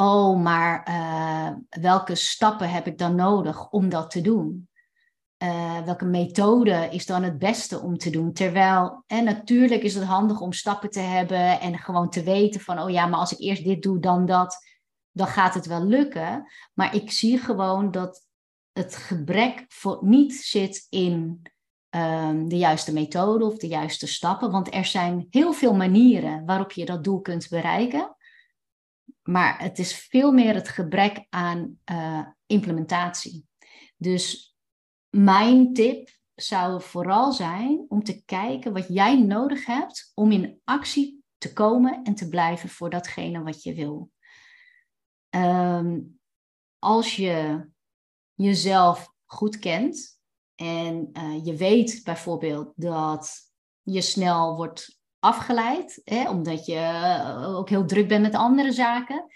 oh, 0.00 0.42
maar 0.42 0.88
uh, 0.88 1.82
welke 1.82 2.14
stappen 2.14 2.70
heb 2.70 2.86
ik 2.86 2.98
dan 2.98 3.14
nodig 3.14 3.70
om 3.70 3.88
dat 3.88 4.10
te 4.10 4.20
doen? 4.20 4.68
Uh, 5.42 5.82
welke 5.82 6.04
methode 6.04 6.88
is 6.90 7.06
dan 7.06 7.22
het 7.22 7.38
beste 7.38 7.80
om 7.80 7.98
te 7.98 8.10
doen? 8.10 8.32
Terwijl, 8.32 9.04
en 9.06 9.24
natuurlijk 9.24 9.82
is 9.82 9.94
het 9.94 10.04
handig 10.04 10.40
om 10.40 10.52
stappen 10.52 10.90
te 10.90 11.00
hebben 11.00 11.60
en 11.60 11.78
gewoon 11.78 12.10
te 12.10 12.22
weten 12.22 12.60
van, 12.60 12.78
oh 12.78 12.90
ja, 12.90 13.06
maar 13.06 13.18
als 13.18 13.32
ik 13.32 13.38
eerst 13.38 13.64
dit 13.64 13.82
doe, 13.82 13.98
dan 13.98 14.26
dat, 14.26 14.56
dan 15.10 15.26
gaat 15.26 15.54
het 15.54 15.66
wel 15.66 15.84
lukken. 15.84 16.46
Maar 16.74 16.94
ik 16.94 17.10
zie 17.10 17.38
gewoon 17.38 17.90
dat 17.90 18.26
het 18.72 18.96
gebrek 18.96 19.64
voor, 19.68 19.98
niet 20.00 20.34
zit 20.34 20.86
in 20.88 21.42
um, 21.90 22.48
de 22.48 22.56
juiste 22.56 22.92
methode 22.92 23.44
of 23.44 23.56
de 23.56 23.68
juiste 23.68 24.06
stappen, 24.06 24.50
want 24.50 24.74
er 24.74 24.84
zijn 24.84 25.26
heel 25.30 25.52
veel 25.52 25.74
manieren 25.74 26.44
waarop 26.46 26.72
je 26.72 26.84
dat 26.84 27.04
doel 27.04 27.20
kunt 27.20 27.48
bereiken. 27.48 28.16
Maar 29.30 29.62
het 29.62 29.78
is 29.78 29.94
veel 29.94 30.32
meer 30.32 30.54
het 30.54 30.68
gebrek 30.68 31.26
aan 31.28 31.78
uh, 31.90 32.26
implementatie. 32.46 33.46
Dus 33.96 34.56
mijn 35.08 35.72
tip 35.72 36.10
zou 36.34 36.82
vooral 36.82 37.32
zijn 37.32 37.84
om 37.88 38.02
te 38.04 38.24
kijken 38.24 38.72
wat 38.72 38.88
jij 38.88 39.20
nodig 39.20 39.66
hebt 39.66 40.12
om 40.14 40.32
in 40.32 40.60
actie 40.64 41.24
te 41.38 41.52
komen 41.52 42.02
en 42.02 42.14
te 42.14 42.28
blijven 42.28 42.68
voor 42.68 42.90
datgene 42.90 43.42
wat 43.42 43.62
je 43.62 43.74
wil. 43.74 44.10
Ehm, 45.28 46.00
als 46.78 47.16
je 47.16 47.68
jezelf 48.34 49.12
goed 49.26 49.58
kent 49.58 50.20
en 50.54 51.10
uh, 51.12 51.44
je 51.44 51.56
weet 51.56 52.00
bijvoorbeeld 52.04 52.72
dat 52.76 53.52
je 53.82 54.00
snel 54.00 54.56
wordt 54.56 54.99
afgeleid, 55.20 56.00
hè, 56.04 56.28
omdat 56.30 56.66
je 56.66 56.74
eh, 56.74 57.56
ook 57.56 57.68
heel 57.68 57.86
druk 57.86 58.08
bent 58.08 58.22
met 58.22 58.34
andere 58.34 58.72
zaken. 58.72 59.26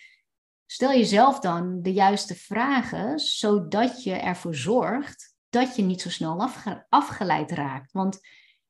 Stel 0.66 0.90
jezelf 0.90 1.38
dan 1.38 1.82
de 1.82 1.92
juiste 1.92 2.34
vragen, 2.34 3.18
zodat 3.18 4.02
je 4.02 4.12
ervoor 4.12 4.54
zorgt 4.54 5.34
dat 5.48 5.76
je 5.76 5.82
niet 5.82 6.00
zo 6.00 6.10
snel 6.10 6.48
afgeleid 6.88 7.50
raakt. 7.50 7.92
Want 7.92 8.20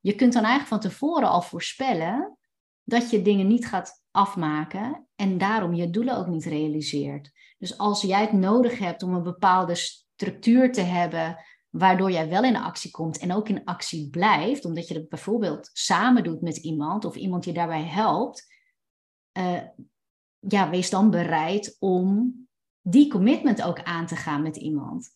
je 0.01 0.15
kunt 0.15 0.33
dan 0.33 0.45
eigenlijk 0.45 0.83
van 0.83 0.91
tevoren 0.91 1.29
al 1.29 1.43
voorspellen 1.43 2.39
dat 2.83 3.11
je 3.11 3.23
dingen 3.23 3.47
niet 3.47 3.67
gaat 3.67 4.03
afmaken 4.11 5.07
en 5.17 5.39
daarom 5.39 5.75
je 5.75 5.91
doelen 5.91 6.17
ook 6.17 6.27
niet 6.27 6.45
realiseert. 6.45 7.31
Dus 7.59 7.79
als 7.79 8.03
jij 8.03 8.21
het 8.21 8.33
nodig 8.33 8.79
hebt 8.79 9.03
om 9.03 9.15
een 9.15 9.23
bepaalde 9.23 9.75
structuur 9.75 10.73
te 10.73 10.81
hebben, 10.81 11.45
waardoor 11.77 12.11
jij 12.11 12.29
wel 12.29 12.45
in 12.45 12.57
actie 12.57 12.91
komt 12.91 13.19
en 13.19 13.33
ook 13.33 13.49
in 13.49 13.65
actie 13.65 14.11
blijft, 14.11 14.65
omdat 14.65 14.89
je 14.89 14.95
het 14.95 15.09
bijvoorbeeld 15.09 15.71
samen 15.73 16.25
doet 16.25 16.41
met 16.41 16.57
iemand 16.57 17.05
of 17.05 17.17
iemand 17.17 17.45
je 17.45 17.53
daarbij 17.53 17.85
helpt, 17.85 18.47
uh, 19.39 19.63
ja, 20.39 20.71
wees 20.71 20.91
dan 20.91 21.11
bereid 21.11 21.77
om 21.79 22.35
die 22.81 23.11
commitment 23.11 23.63
ook 23.63 23.83
aan 23.83 24.07
te 24.07 24.17
gaan 24.17 24.43
met 24.43 24.57
iemand. 24.57 25.11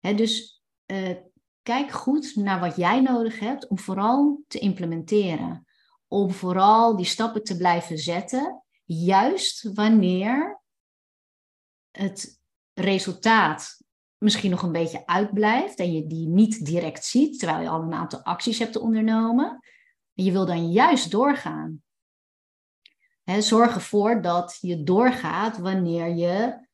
dus 0.00 0.62
uh, 0.86 1.16
kijk 1.62 1.90
goed 1.90 2.36
naar 2.36 2.60
wat 2.60 2.76
jij 2.76 3.00
nodig 3.00 3.38
hebt 3.38 3.68
om 3.68 3.78
vooral 3.78 4.42
te 4.48 4.58
implementeren. 4.58 5.66
Om 6.08 6.30
vooral 6.30 6.96
die 6.96 7.06
stappen 7.06 7.44
te 7.44 7.56
blijven 7.56 7.98
zetten, 7.98 8.62
juist 8.84 9.72
wanneer 9.72 10.62
het 11.90 12.40
resultaat 12.74 13.83
misschien 14.24 14.50
nog 14.50 14.62
een 14.62 14.72
beetje 14.72 15.06
uitblijft 15.06 15.78
en 15.78 15.92
je 15.92 16.06
die 16.06 16.28
niet 16.28 16.64
direct 16.64 17.04
ziet, 17.04 17.38
terwijl 17.38 17.60
je 17.60 17.68
al 17.68 17.82
een 17.82 17.94
aantal 17.94 18.22
acties 18.22 18.58
hebt 18.58 18.76
ondernomen. 18.76 19.60
En 20.14 20.24
je 20.24 20.32
wil 20.32 20.46
dan 20.46 20.70
juist 20.70 21.10
doorgaan. 21.10 21.82
zorg 23.38 23.74
ervoor 23.74 24.22
dat 24.22 24.58
je 24.60 24.82
doorgaat 24.82 25.58
wanneer 25.58 26.14
je 26.14 26.66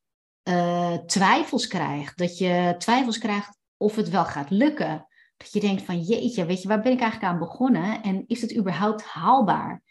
uh, 0.49 0.95
twijfels 0.95 1.67
krijgt. 1.67 2.19
Dat 2.19 2.39
je 2.39 2.75
twijfels 2.79 3.19
krijgt 3.19 3.59
of 3.77 3.97
het 3.97 4.09
wel 4.09 4.25
gaat 4.25 4.51
lukken. 4.51 5.07
Dat 5.37 5.53
je 5.53 5.61
denkt 5.61 5.83
van 5.83 6.01
jeetje, 6.01 6.47
weet 6.47 6.63
je, 6.63 6.69
waar 6.69 6.83
ben 6.83 6.93
ik 6.93 7.01
eigenlijk 7.01 7.33
aan 7.33 7.39
begonnen 7.39 8.03
en 8.03 8.25
is 8.27 8.41
het 8.41 8.57
überhaupt 8.57 9.03
haalbaar? 9.03 9.83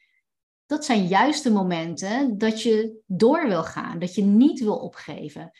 Dat 0.66 0.86
zijn 0.86 1.08
juist 1.08 1.44
de 1.44 1.52
momenten 1.52 2.38
dat 2.38 2.62
je 2.62 3.02
door 3.06 3.48
wil 3.48 3.64
gaan, 3.64 4.00
dat 4.00 4.16
je 4.16 4.22
niet 4.22 4.60
wil 4.60 4.78
opgeven. 4.78 5.52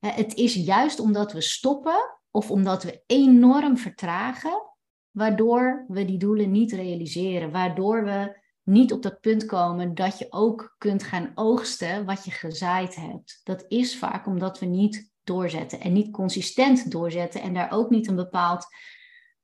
Het 0.00 0.34
is 0.34 0.54
juist 0.54 1.00
omdat 1.00 1.32
we 1.32 1.40
stoppen 1.40 2.18
of 2.30 2.50
omdat 2.50 2.82
we 2.82 3.02
enorm 3.06 3.76
vertragen, 3.76 4.62
waardoor 5.10 5.84
we 5.88 6.04
die 6.04 6.18
doelen 6.18 6.50
niet 6.50 6.72
realiseren, 6.72 7.50
waardoor 7.50 8.04
we 8.04 8.38
niet 8.62 8.92
op 8.92 9.02
dat 9.02 9.20
punt 9.20 9.46
komen 9.46 9.94
dat 9.94 10.18
je 10.18 10.26
ook 10.30 10.74
kunt 10.78 11.02
gaan 11.02 11.32
oogsten 11.34 12.04
wat 12.04 12.24
je 12.24 12.30
gezaaid 12.30 12.96
hebt. 12.96 13.40
Dat 13.44 13.64
is 13.68 13.98
vaak 13.98 14.26
omdat 14.26 14.58
we 14.58 14.66
niet 14.66 15.10
doorzetten 15.24 15.80
en 15.80 15.92
niet 15.92 16.12
consistent 16.12 16.90
doorzetten 16.90 17.40
en 17.42 17.54
daar 17.54 17.72
ook 17.72 17.90
niet 17.90 18.08
een 18.08 18.16
bepaald 18.16 18.66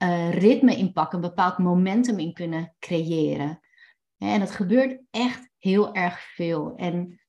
uh, 0.02 0.32
ritme 0.32 0.76
in 0.76 0.92
pakken, 0.92 1.22
een 1.22 1.28
bepaald 1.28 1.58
momentum 1.58 2.18
in 2.18 2.32
kunnen 2.32 2.74
creëren. 2.78 3.60
En 4.18 4.40
dat 4.40 4.50
gebeurt 4.50 5.00
echt 5.10 5.50
heel 5.58 5.94
erg 5.94 6.20
veel. 6.20 6.72
En 6.76 7.20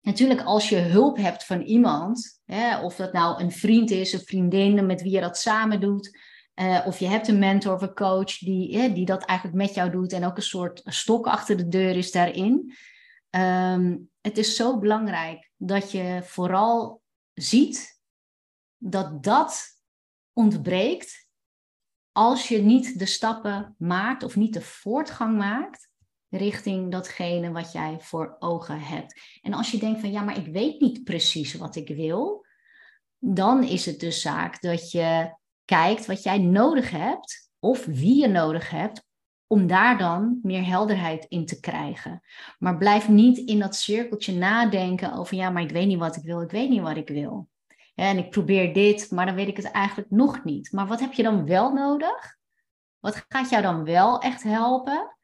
natuurlijk, 0.00 0.42
als 0.42 0.68
je 0.68 0.76
hulp 0.76 1.16
hebt 1.16 1.44
van 1.44 1.60
iemand, 1.60 2.40
hè, 2.44 2.80
of 2.80 2.96
dat 2.96 3.12
nou 3.12 3.42
een 3.42 3.52
vriend 3.52 3.90
is, 3.90 4.12
een 4.12 4.24
vriendin 4.24 4.86
met 4.86 5.02
wie 5.02 5.12
je 5.12 5.20
dat 5.20 5.38
samen 5.38 5.80
doet, 5.80 6.18
uh, 6.54 6.82
of 6.86 6.98
je 6.98 7.06
hebt 7.06 7.28
een 7.28 7.38
mentor 7.38 7.74
of 7.74 7.82
een 7.82 7.94
coach 7.94 8.38
die, 8.38 8.92
die 8.92 9.04
dat 9.04 9.24
eigenlijk 9.24 9.58
met 9.58 9.74
jou 9.74 9.90
doet 9.90 10.12
en 10.12 10.24
ook 10.24 10.36
een 10.36 10.42
soort 10.42 10.82
stok 10.84 11.26
achter 11.26 11.56
de 11.56 11.68
deur 11.68 11.96
is 11.96 12.10
daarin. 12.10 12.74
Um, 13.30 14.10
het 14.20 14.38
is 14.38 14.56
zo 14.56 14.78
belangrijk 14.78 15.50
dat 15.56 15.90
je 15.90 16.20
vooral 16.24 17.02
ziet 17.34 18.00
dat 18.76 19.22
dat 19.22 19.66
ontbreekt 20.32 21.26
als 22.12 22.48
je 22.48 22.58
niet 22.58 22.98
de 22.98 23.06
stappen 23.06 23.74
maakt 23.78 24.22
of 24.22 24.36
niet 24.36 24.52
de 24.52 24.60
voortgang 24.60 25.36
maakt 25.36 25.87
richting 26.30 26.90
datgene 26.90 27.52
wat 27.52 27.72
jij 27.72 27.96
voor 28.00 28.36
ogen 28.38 28.80
hebt. 28.80 29.20
En 29.42 29.52
als 29.52 29.70
je 29.70 29.78
denkt 29.78 30.00
van 30.00 30.10
ja, 30.10 30.22
maar 30.22 30.38
ik 30.38 30.46
weet 30.46 30.80
niet 30.80 31.04
precies 31.04 31.54
wat 31.54 31.76
ik 31.76 31.88
wil, 31.88 32.46
dan 33.18 33.62
is 33.64 33.86
het 33.86 34.00
dus 34.00 34.20
zaak 34.20 34.60
dat 34.60 34.90
je 34.90 35.36
kijkt 35.64 36.06
wat 36.06 36.22
jij 36.22 36.38
nodig 36.38 36.90
hebt 36.90 37.50
of 37.58 37.84
wie 37.84 38.20
je 38.20 38.28
nodig 38.28 38.70
hebt 38.70 39.06
om 39.46 39.66
daar 39.66 39.98
dan 39.98 40.38
meer 40.42 40.66
helderheid 40.66 41.24
in 41.28 41.46
te 41.46 41.60
krijgen. 41.60 42.20
Maar 42.58 42.76
blijf 42.76 43.08
niet 43.08 43.38
in 43.38 43.58
dat 43.58 43.76
cirkeltje 43.76 44.32
nadenken 44.32 45.12
over, 45.12 45.36
ja, 45.36 45.50
maar 45.50 45.62
ik 45.62 45.70
weet 45.70 45.86
niet 45.86 45.98
wat 45.98 46.16
ik 46.16 46.22
wil, 46.22 46.40
ik 46.40 46.50
weet 46.50 46.68
niet 46.68 46.82
wat 46.82 46.96
ik 46.96 47.08
wil. 47.08 47.48
en 47.94 48.18
ik 48.18 48.30
probeer 48.30 48.74
dit, 48.74 49.10
maar 49.10 49.26
dan 49.26 49.34
weet 49.34 49.48
ik 49.48 49.56
het 49.56 49.70
eigenlijk 49.70 50.10
nog 50.10 50.44
niet. 50.44 50.72
Maar 50.72 50.86
wat 50.86 51.00
heb 51.00 51.12
je 51.12 51.22
dan 51.22 51.46
wel 51.46 51.72
nodig? 51.72 52.36
Wat 52.98 53.24
gaat 53.28 53.50
jou 53.50 53.62
dan 53.62 53.84
wel 53.84 54.20
echt 54.20 54.42
helpen 54.42 55.17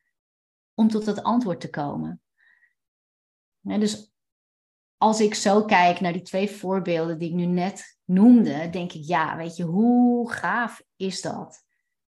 om 0.74 0.88
tot 0.88 1.04
dat 1.04 1.22
antwoord 1.22 1.60
te 1.60 1.70
komen? 1.70 2.18
dus 3.60 4.12
als 4.96 5.20
ik 5.20 5.34
zo 5.34 5.64
kijk 5.64 6.00
naar 6.00 6.12
die 6.12 6.22
twee 6.22 6.50
voorbeelden 6.50 7.18
die 7.18 7.28
ik 7.28 7.34
nu 7.34 7.44
net 7.44 7.98
noemde, 8.04 8.70
denk 8.70 8.92
ik, 8.92 9.02
ja, 9.04 9.36
weet 9.36 9.56
je, 9.56 9.64
hoe 9.64 10.32
gaaf 10.32 10.82
is 10.96 11.20
dat? 11.20 11.64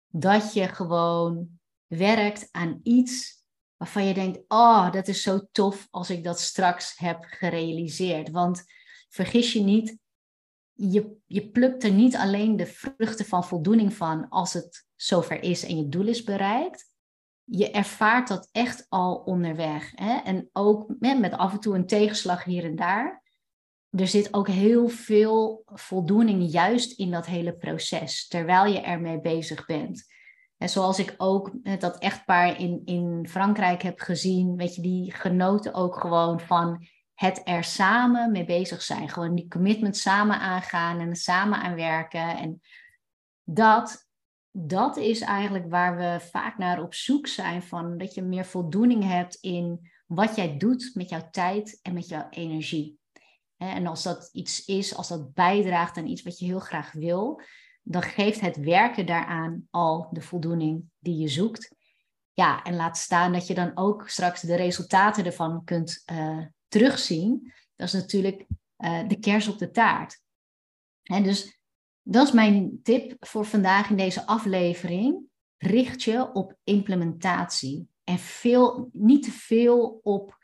Dat 0.09 0.53
je 0.53 0.68
gewoon 0.68 1.48
werkt 1.87 2.48
aan 2.50 2.81
iets 2.83 3.44
waarvan 3.77 4.05
je 4.05 4.14
denkt, 4.14 4.40
oh, 4.48 4.92
dat 4.92 5.09
is 5.09 5.22
zo 5.22 5.40
tof 5.53 5.88
als 5.90 6.11
ik 6.11 6.24
dat 6.24 6.40
straks 6.40 6.98
heb 6.98 7.24
gerealiseerd. 7.24 8.31
Want 8.31 8.64
vergis 9.09 9.53
je 9.53 9.61
niet, 9.61 9.98
je, 10.72 11.16
je 11.27 11.50
plukt 11.50 11.85
er 11.85 11.92
niet 11.92 12.16
alleen 12.16 12.57
de 12.57 12.66
vruchten 12.66 13.24
van 13.24 13.44
voldoening 13.44 13.94
van 13.94 14.29
als 14.29 14.53
het 14.53 14.87
zover 14.96 15.42
is 15.42 15.64
en 15.64 15.77
je 15.77 15.88
doel 15.88 16.07
is 16.07 16.22
bereikt. 16.22 16.94
Je 17.45 17.71
ervaart 17.71 18.29
dat 18.29 18.49
echt 18.53 18.87
al 18.89 19.15
onderweg. 19.17 19.93
Hè? 19.95 20.17
En 20.17 20.49
ook 20.53 20.95
met, 20.99 21.33
af 21.33 21.53
en 21.53 21.61
toe 21.61 21.75
een 21.75 21.87
tegenslag 21.87 22.45
hier 22.45 22.65
en 22.65 22.77
daar. 22.77 23.23
Er 23.91 24.09
zit 24.09 24.35
ook 24.35 24.49
heel 24.49 24.89
veel 24.89 25.63
voldoening 25.67 26.51
juist 26.53 26.99
in 26.99 27.11
dat 27.11 27.27
hele 27.27 27.57
proces, 27.57 28.29
terwijl 28.29 28.73
je 28.73 28.81
ermee 28.81 29.21
bezig 29.21 29.67
bent. 29.67 30.13
En 30.57 30.69
zoals 30.69 30.99
ik 30.99 31.15
ook 31.17 31.53
dat 31.81 31.99
echtpaar 31.99 32.61
in, 32.61 32.83
in 32.85 33.27
Frankrijk 33.29 33.83
heb 33.83 34.01
gezien, 34.01 34.57
weet 34.57 34.75
je, 34.75 34.83
die 34.83 35.13
genoten 35.13 35.75
ook 35.75 36.01
gewoon 36.01 36.41
van 36.41 36.87
het 37.15 37.41
er 37.45 37.65
samen 37.65 38.33
mee 38.33 38.45
bezig 38.45 38.83
zijn. 38.83 39.09
Gewoon 39.09 39.35
die 39.35 39.49
commitment 39.49 39.97
samen 39.97 40.39
aangaan 40.39 41.01
en 41.01 41.17
samen 41.17 41.59
aan 41.59 41.75
werken. 41.75 42.37
En 42.37 42.61
dat, 43.45 44.04
dat 44.57 44.97
is 44.97 45.21
eigenlijk 45.21 45.71
waar 45.71 45.97
we 45.97 46.27
vaak 46.31 46.59
naar 46.59 46.83
op 46.83 46.95
zoek 46.95 47.27
zijn 47.27 47.62
van 47.62 47.99
dat 47.99 48.14
je 48.14 48.23
meer 48.23 48.45
voldoening 48.45 49.05
hebt 49.05 49.35
in 49.35 49.90
wat 50.07 50.37
jij 50.37 50.57
doet 50.57 50.90
met 50.95 51.09
jouw 51.09 51.29
tijd 51.31 51.79
en 51.83 51.95
met 51.95 52.09
jouw 52.09 52.27
energie. 52.31 52.99
En 53.57 53.87
als 53.87 54.03
dat 54.03 54.29
iets 54.33 54.64
is, 54.64 54.95
als 54.95 55.09
dat 55.09 55.35
bijdraagt 55.35 55.97
aan 55.97 56.07
iets 56.07 56.23
wat 56.23 56.38
je 56.38 56.45
heel 56.45 56.59
graag 56.59 56.93
wil, 56.93 57.40
dan 57.83 58.03
geeft 58.03 58.40
het 58.40 58.57
werken 58.57 59.07
daaraan 59.07 59.67
al 59.71 60.09
de 60.11 60.21
voldoening 60.21 60.85
die 60.99 61.19
je 61.19 61.29
zoekt. 61.29 61.75
Ja, 62.33 62.62
en 62.62 62.77
laat 62.77 62.99
staan 62.99 63.33
dat 63.33 63.47
je 63.47 63.55
dan 63.55 63.71
ook 63.75 64.09
straks 64.09 64.40
de 64.40 64.57
resultaten 64.57 65.25
ervan 65.25 65.64
kunt 65.64 66.03
uh, 66.12 66.47
terugzien. 66.69 67.53
Dat 67.77 67.87
is 67.87 67.93
natuurlijk 67.93 68.47
uh, 68.79 69.09
de 69.09 69.19
kers 69.19 69.49
op 69.49 69.59
de 69.59 69.71
taart. 69.71 70.23
En 71.03 71.23
dus 71.23 71.62
dat 72.05 72.27
is 72.27 72.33
mijn 72.33 72.81
tip 72.83 73.17
voor 73.21 73.45
vandaag 73.45 73.90
in 73.90 73.97
deze 73.97 74.27
aflevering. 74.27 75.23
Richt 75.57 76.03
je 76.03 76.33
op 76.33 76.57
implementatie. 76.64 77.88
En 78.05 78.19
veel, 78.19 78.88
niet 78.93 79.23
te 79.23 79.31
veel 79.31 80.01
op 80.03 80.38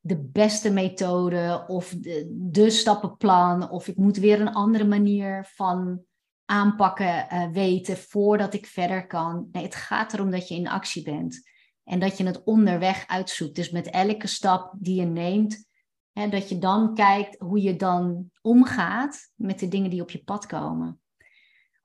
de 0.00 0.18
beste 0.18 0.72
methode 0.72 1.64
of 1.66 1.88
de, 1.88 2.28
de 2.50 2.70
stappenplan. 2.70 3.70
Of 3.70 3.88
ik 3.88 3.96
moet 3.96 4.16
weer 4.16 4.40
een 4.40 4.54
andere 4.54 4.84
manier 4.84 5.44
van 5.54 6.02
aanpakken 6.44 7.26
uh, 7.32 7.48
weten 7.50 7.96
voordat 7.96 8.54
ik 8.54 8.66
verder 8.66 9.06
kan. 9.06 9.48
Nee, 9.52 9.62
het 9.62 9.74
gaat 9.74 10.12
erom 10.12 10.30
dat 10.30 10.48
je 10.48 10.54
in 10.54 10.68
actie 10.68 11.02
bent. 11.02 11.42
En 11.84 12.00
dat 12.00 12.18
je 12.18 12.26
het 12.26 12.44
onderweg 12.44 13.06
uitzoekt. 13.06 13.56
Dus 13.56 13.70
met 13.70 13.90
elke 13.90 14.26
stap 14.26 14.74
die 14.78 15.00
je 15.00 15.06
neemt, 15.06 15.66
hè, 16.12 16.28
dat 16.28 16.48
je 16.48 16.58
dan 16.58 16.94
kijkt 16.94 17.38
hoe 17.38 17.62
je 17.62 17.76
dan 17.76 18.30
omgaat 18.42 19.30
met 19.34 19.58
de 19.58 19.68
dingen 19.68 19.90
die 19.90 20.02
op 20.02 20.10
je 20.10 20.24
pad 20.24 20.46
komen. 20.46 20.98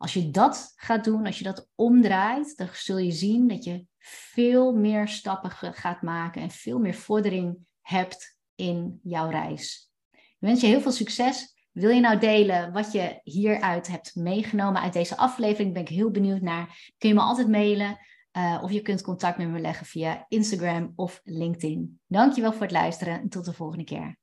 Als 0.01 0.13
je 0.13 0.31
dat 0.31 0.73
gaat 0.75 1.03
doen, 1.03 1.25
als 1.25 1.37
je 1.37 1.43
dat 1.43 1.67
omdraait, 1.75 2.57
dan 2.57 2.67
zul 2.73 2.97
je 2.97 3.11
zien 3.11 3.47
dat 3.47 3.63
je 3.63 3.85
veel 3.97 4.73
meer 4.73 5.07
stappen 5.07 5.51
gaat 5.51 6.01
maken 6.01 6.41
en 6.41 6.49
veel 6.49 6.79
meer 6.79 6.93
vordering 6.93 7.57
hebt 7.81 8.37
in 8.55 8.99
jouw 9.03 9.29
reis. 9.29 9.91
Ik 10.11 10.35
wens 10.39 10.61
je 10.61 10.67
heel 10.67 10.81
veel 10.81 10.91
succes. 10.91 11.55
Wil 11.71 11.89
je 11.89 11.99
nou 11.99 12.19
delen 12.19 12.71
wat 12.71 12.91
je 12.91 13.19
hieruit 13.23 13.87
hebt 13.87 14.15
meegenomen 14.15 14.81
uit 14.81 14.93
deze 14.93 15.17
aflevering? 15.17 15.73
Ben 15.73 15.81
ik 15.81 15.89
heel 15.89 16.11
benieuwd 16.11 16.41
naar. 16.41 16.93
Kun 16.97 17.09
je 17.09 17.15
me 17.15 17.21
altijd 17.21 17.47
mailen 17.47 17.97
uh, 18.37 18.59
of 18.61 18.71
je 18.71 18.81
kunt 18.81 19.01
contact 19.01 19.37
met 19.37 19.49
me 19.49 19.59
leggen 19.59 19.85
via 19.85 20.25
Instagram 20.27 20.93
of 20.95 21.21
LinkedIn. 21.23 21.99
Dankjewel 22.07 22.51
voor 22.51 22.61
het 22.61 22.71
luisteren 22.71 23.21
en 23.21 23.29
tot 23.29 23.45
de 23.45 23.53
volgende 23.53 23.83
keer. 23.83 24.18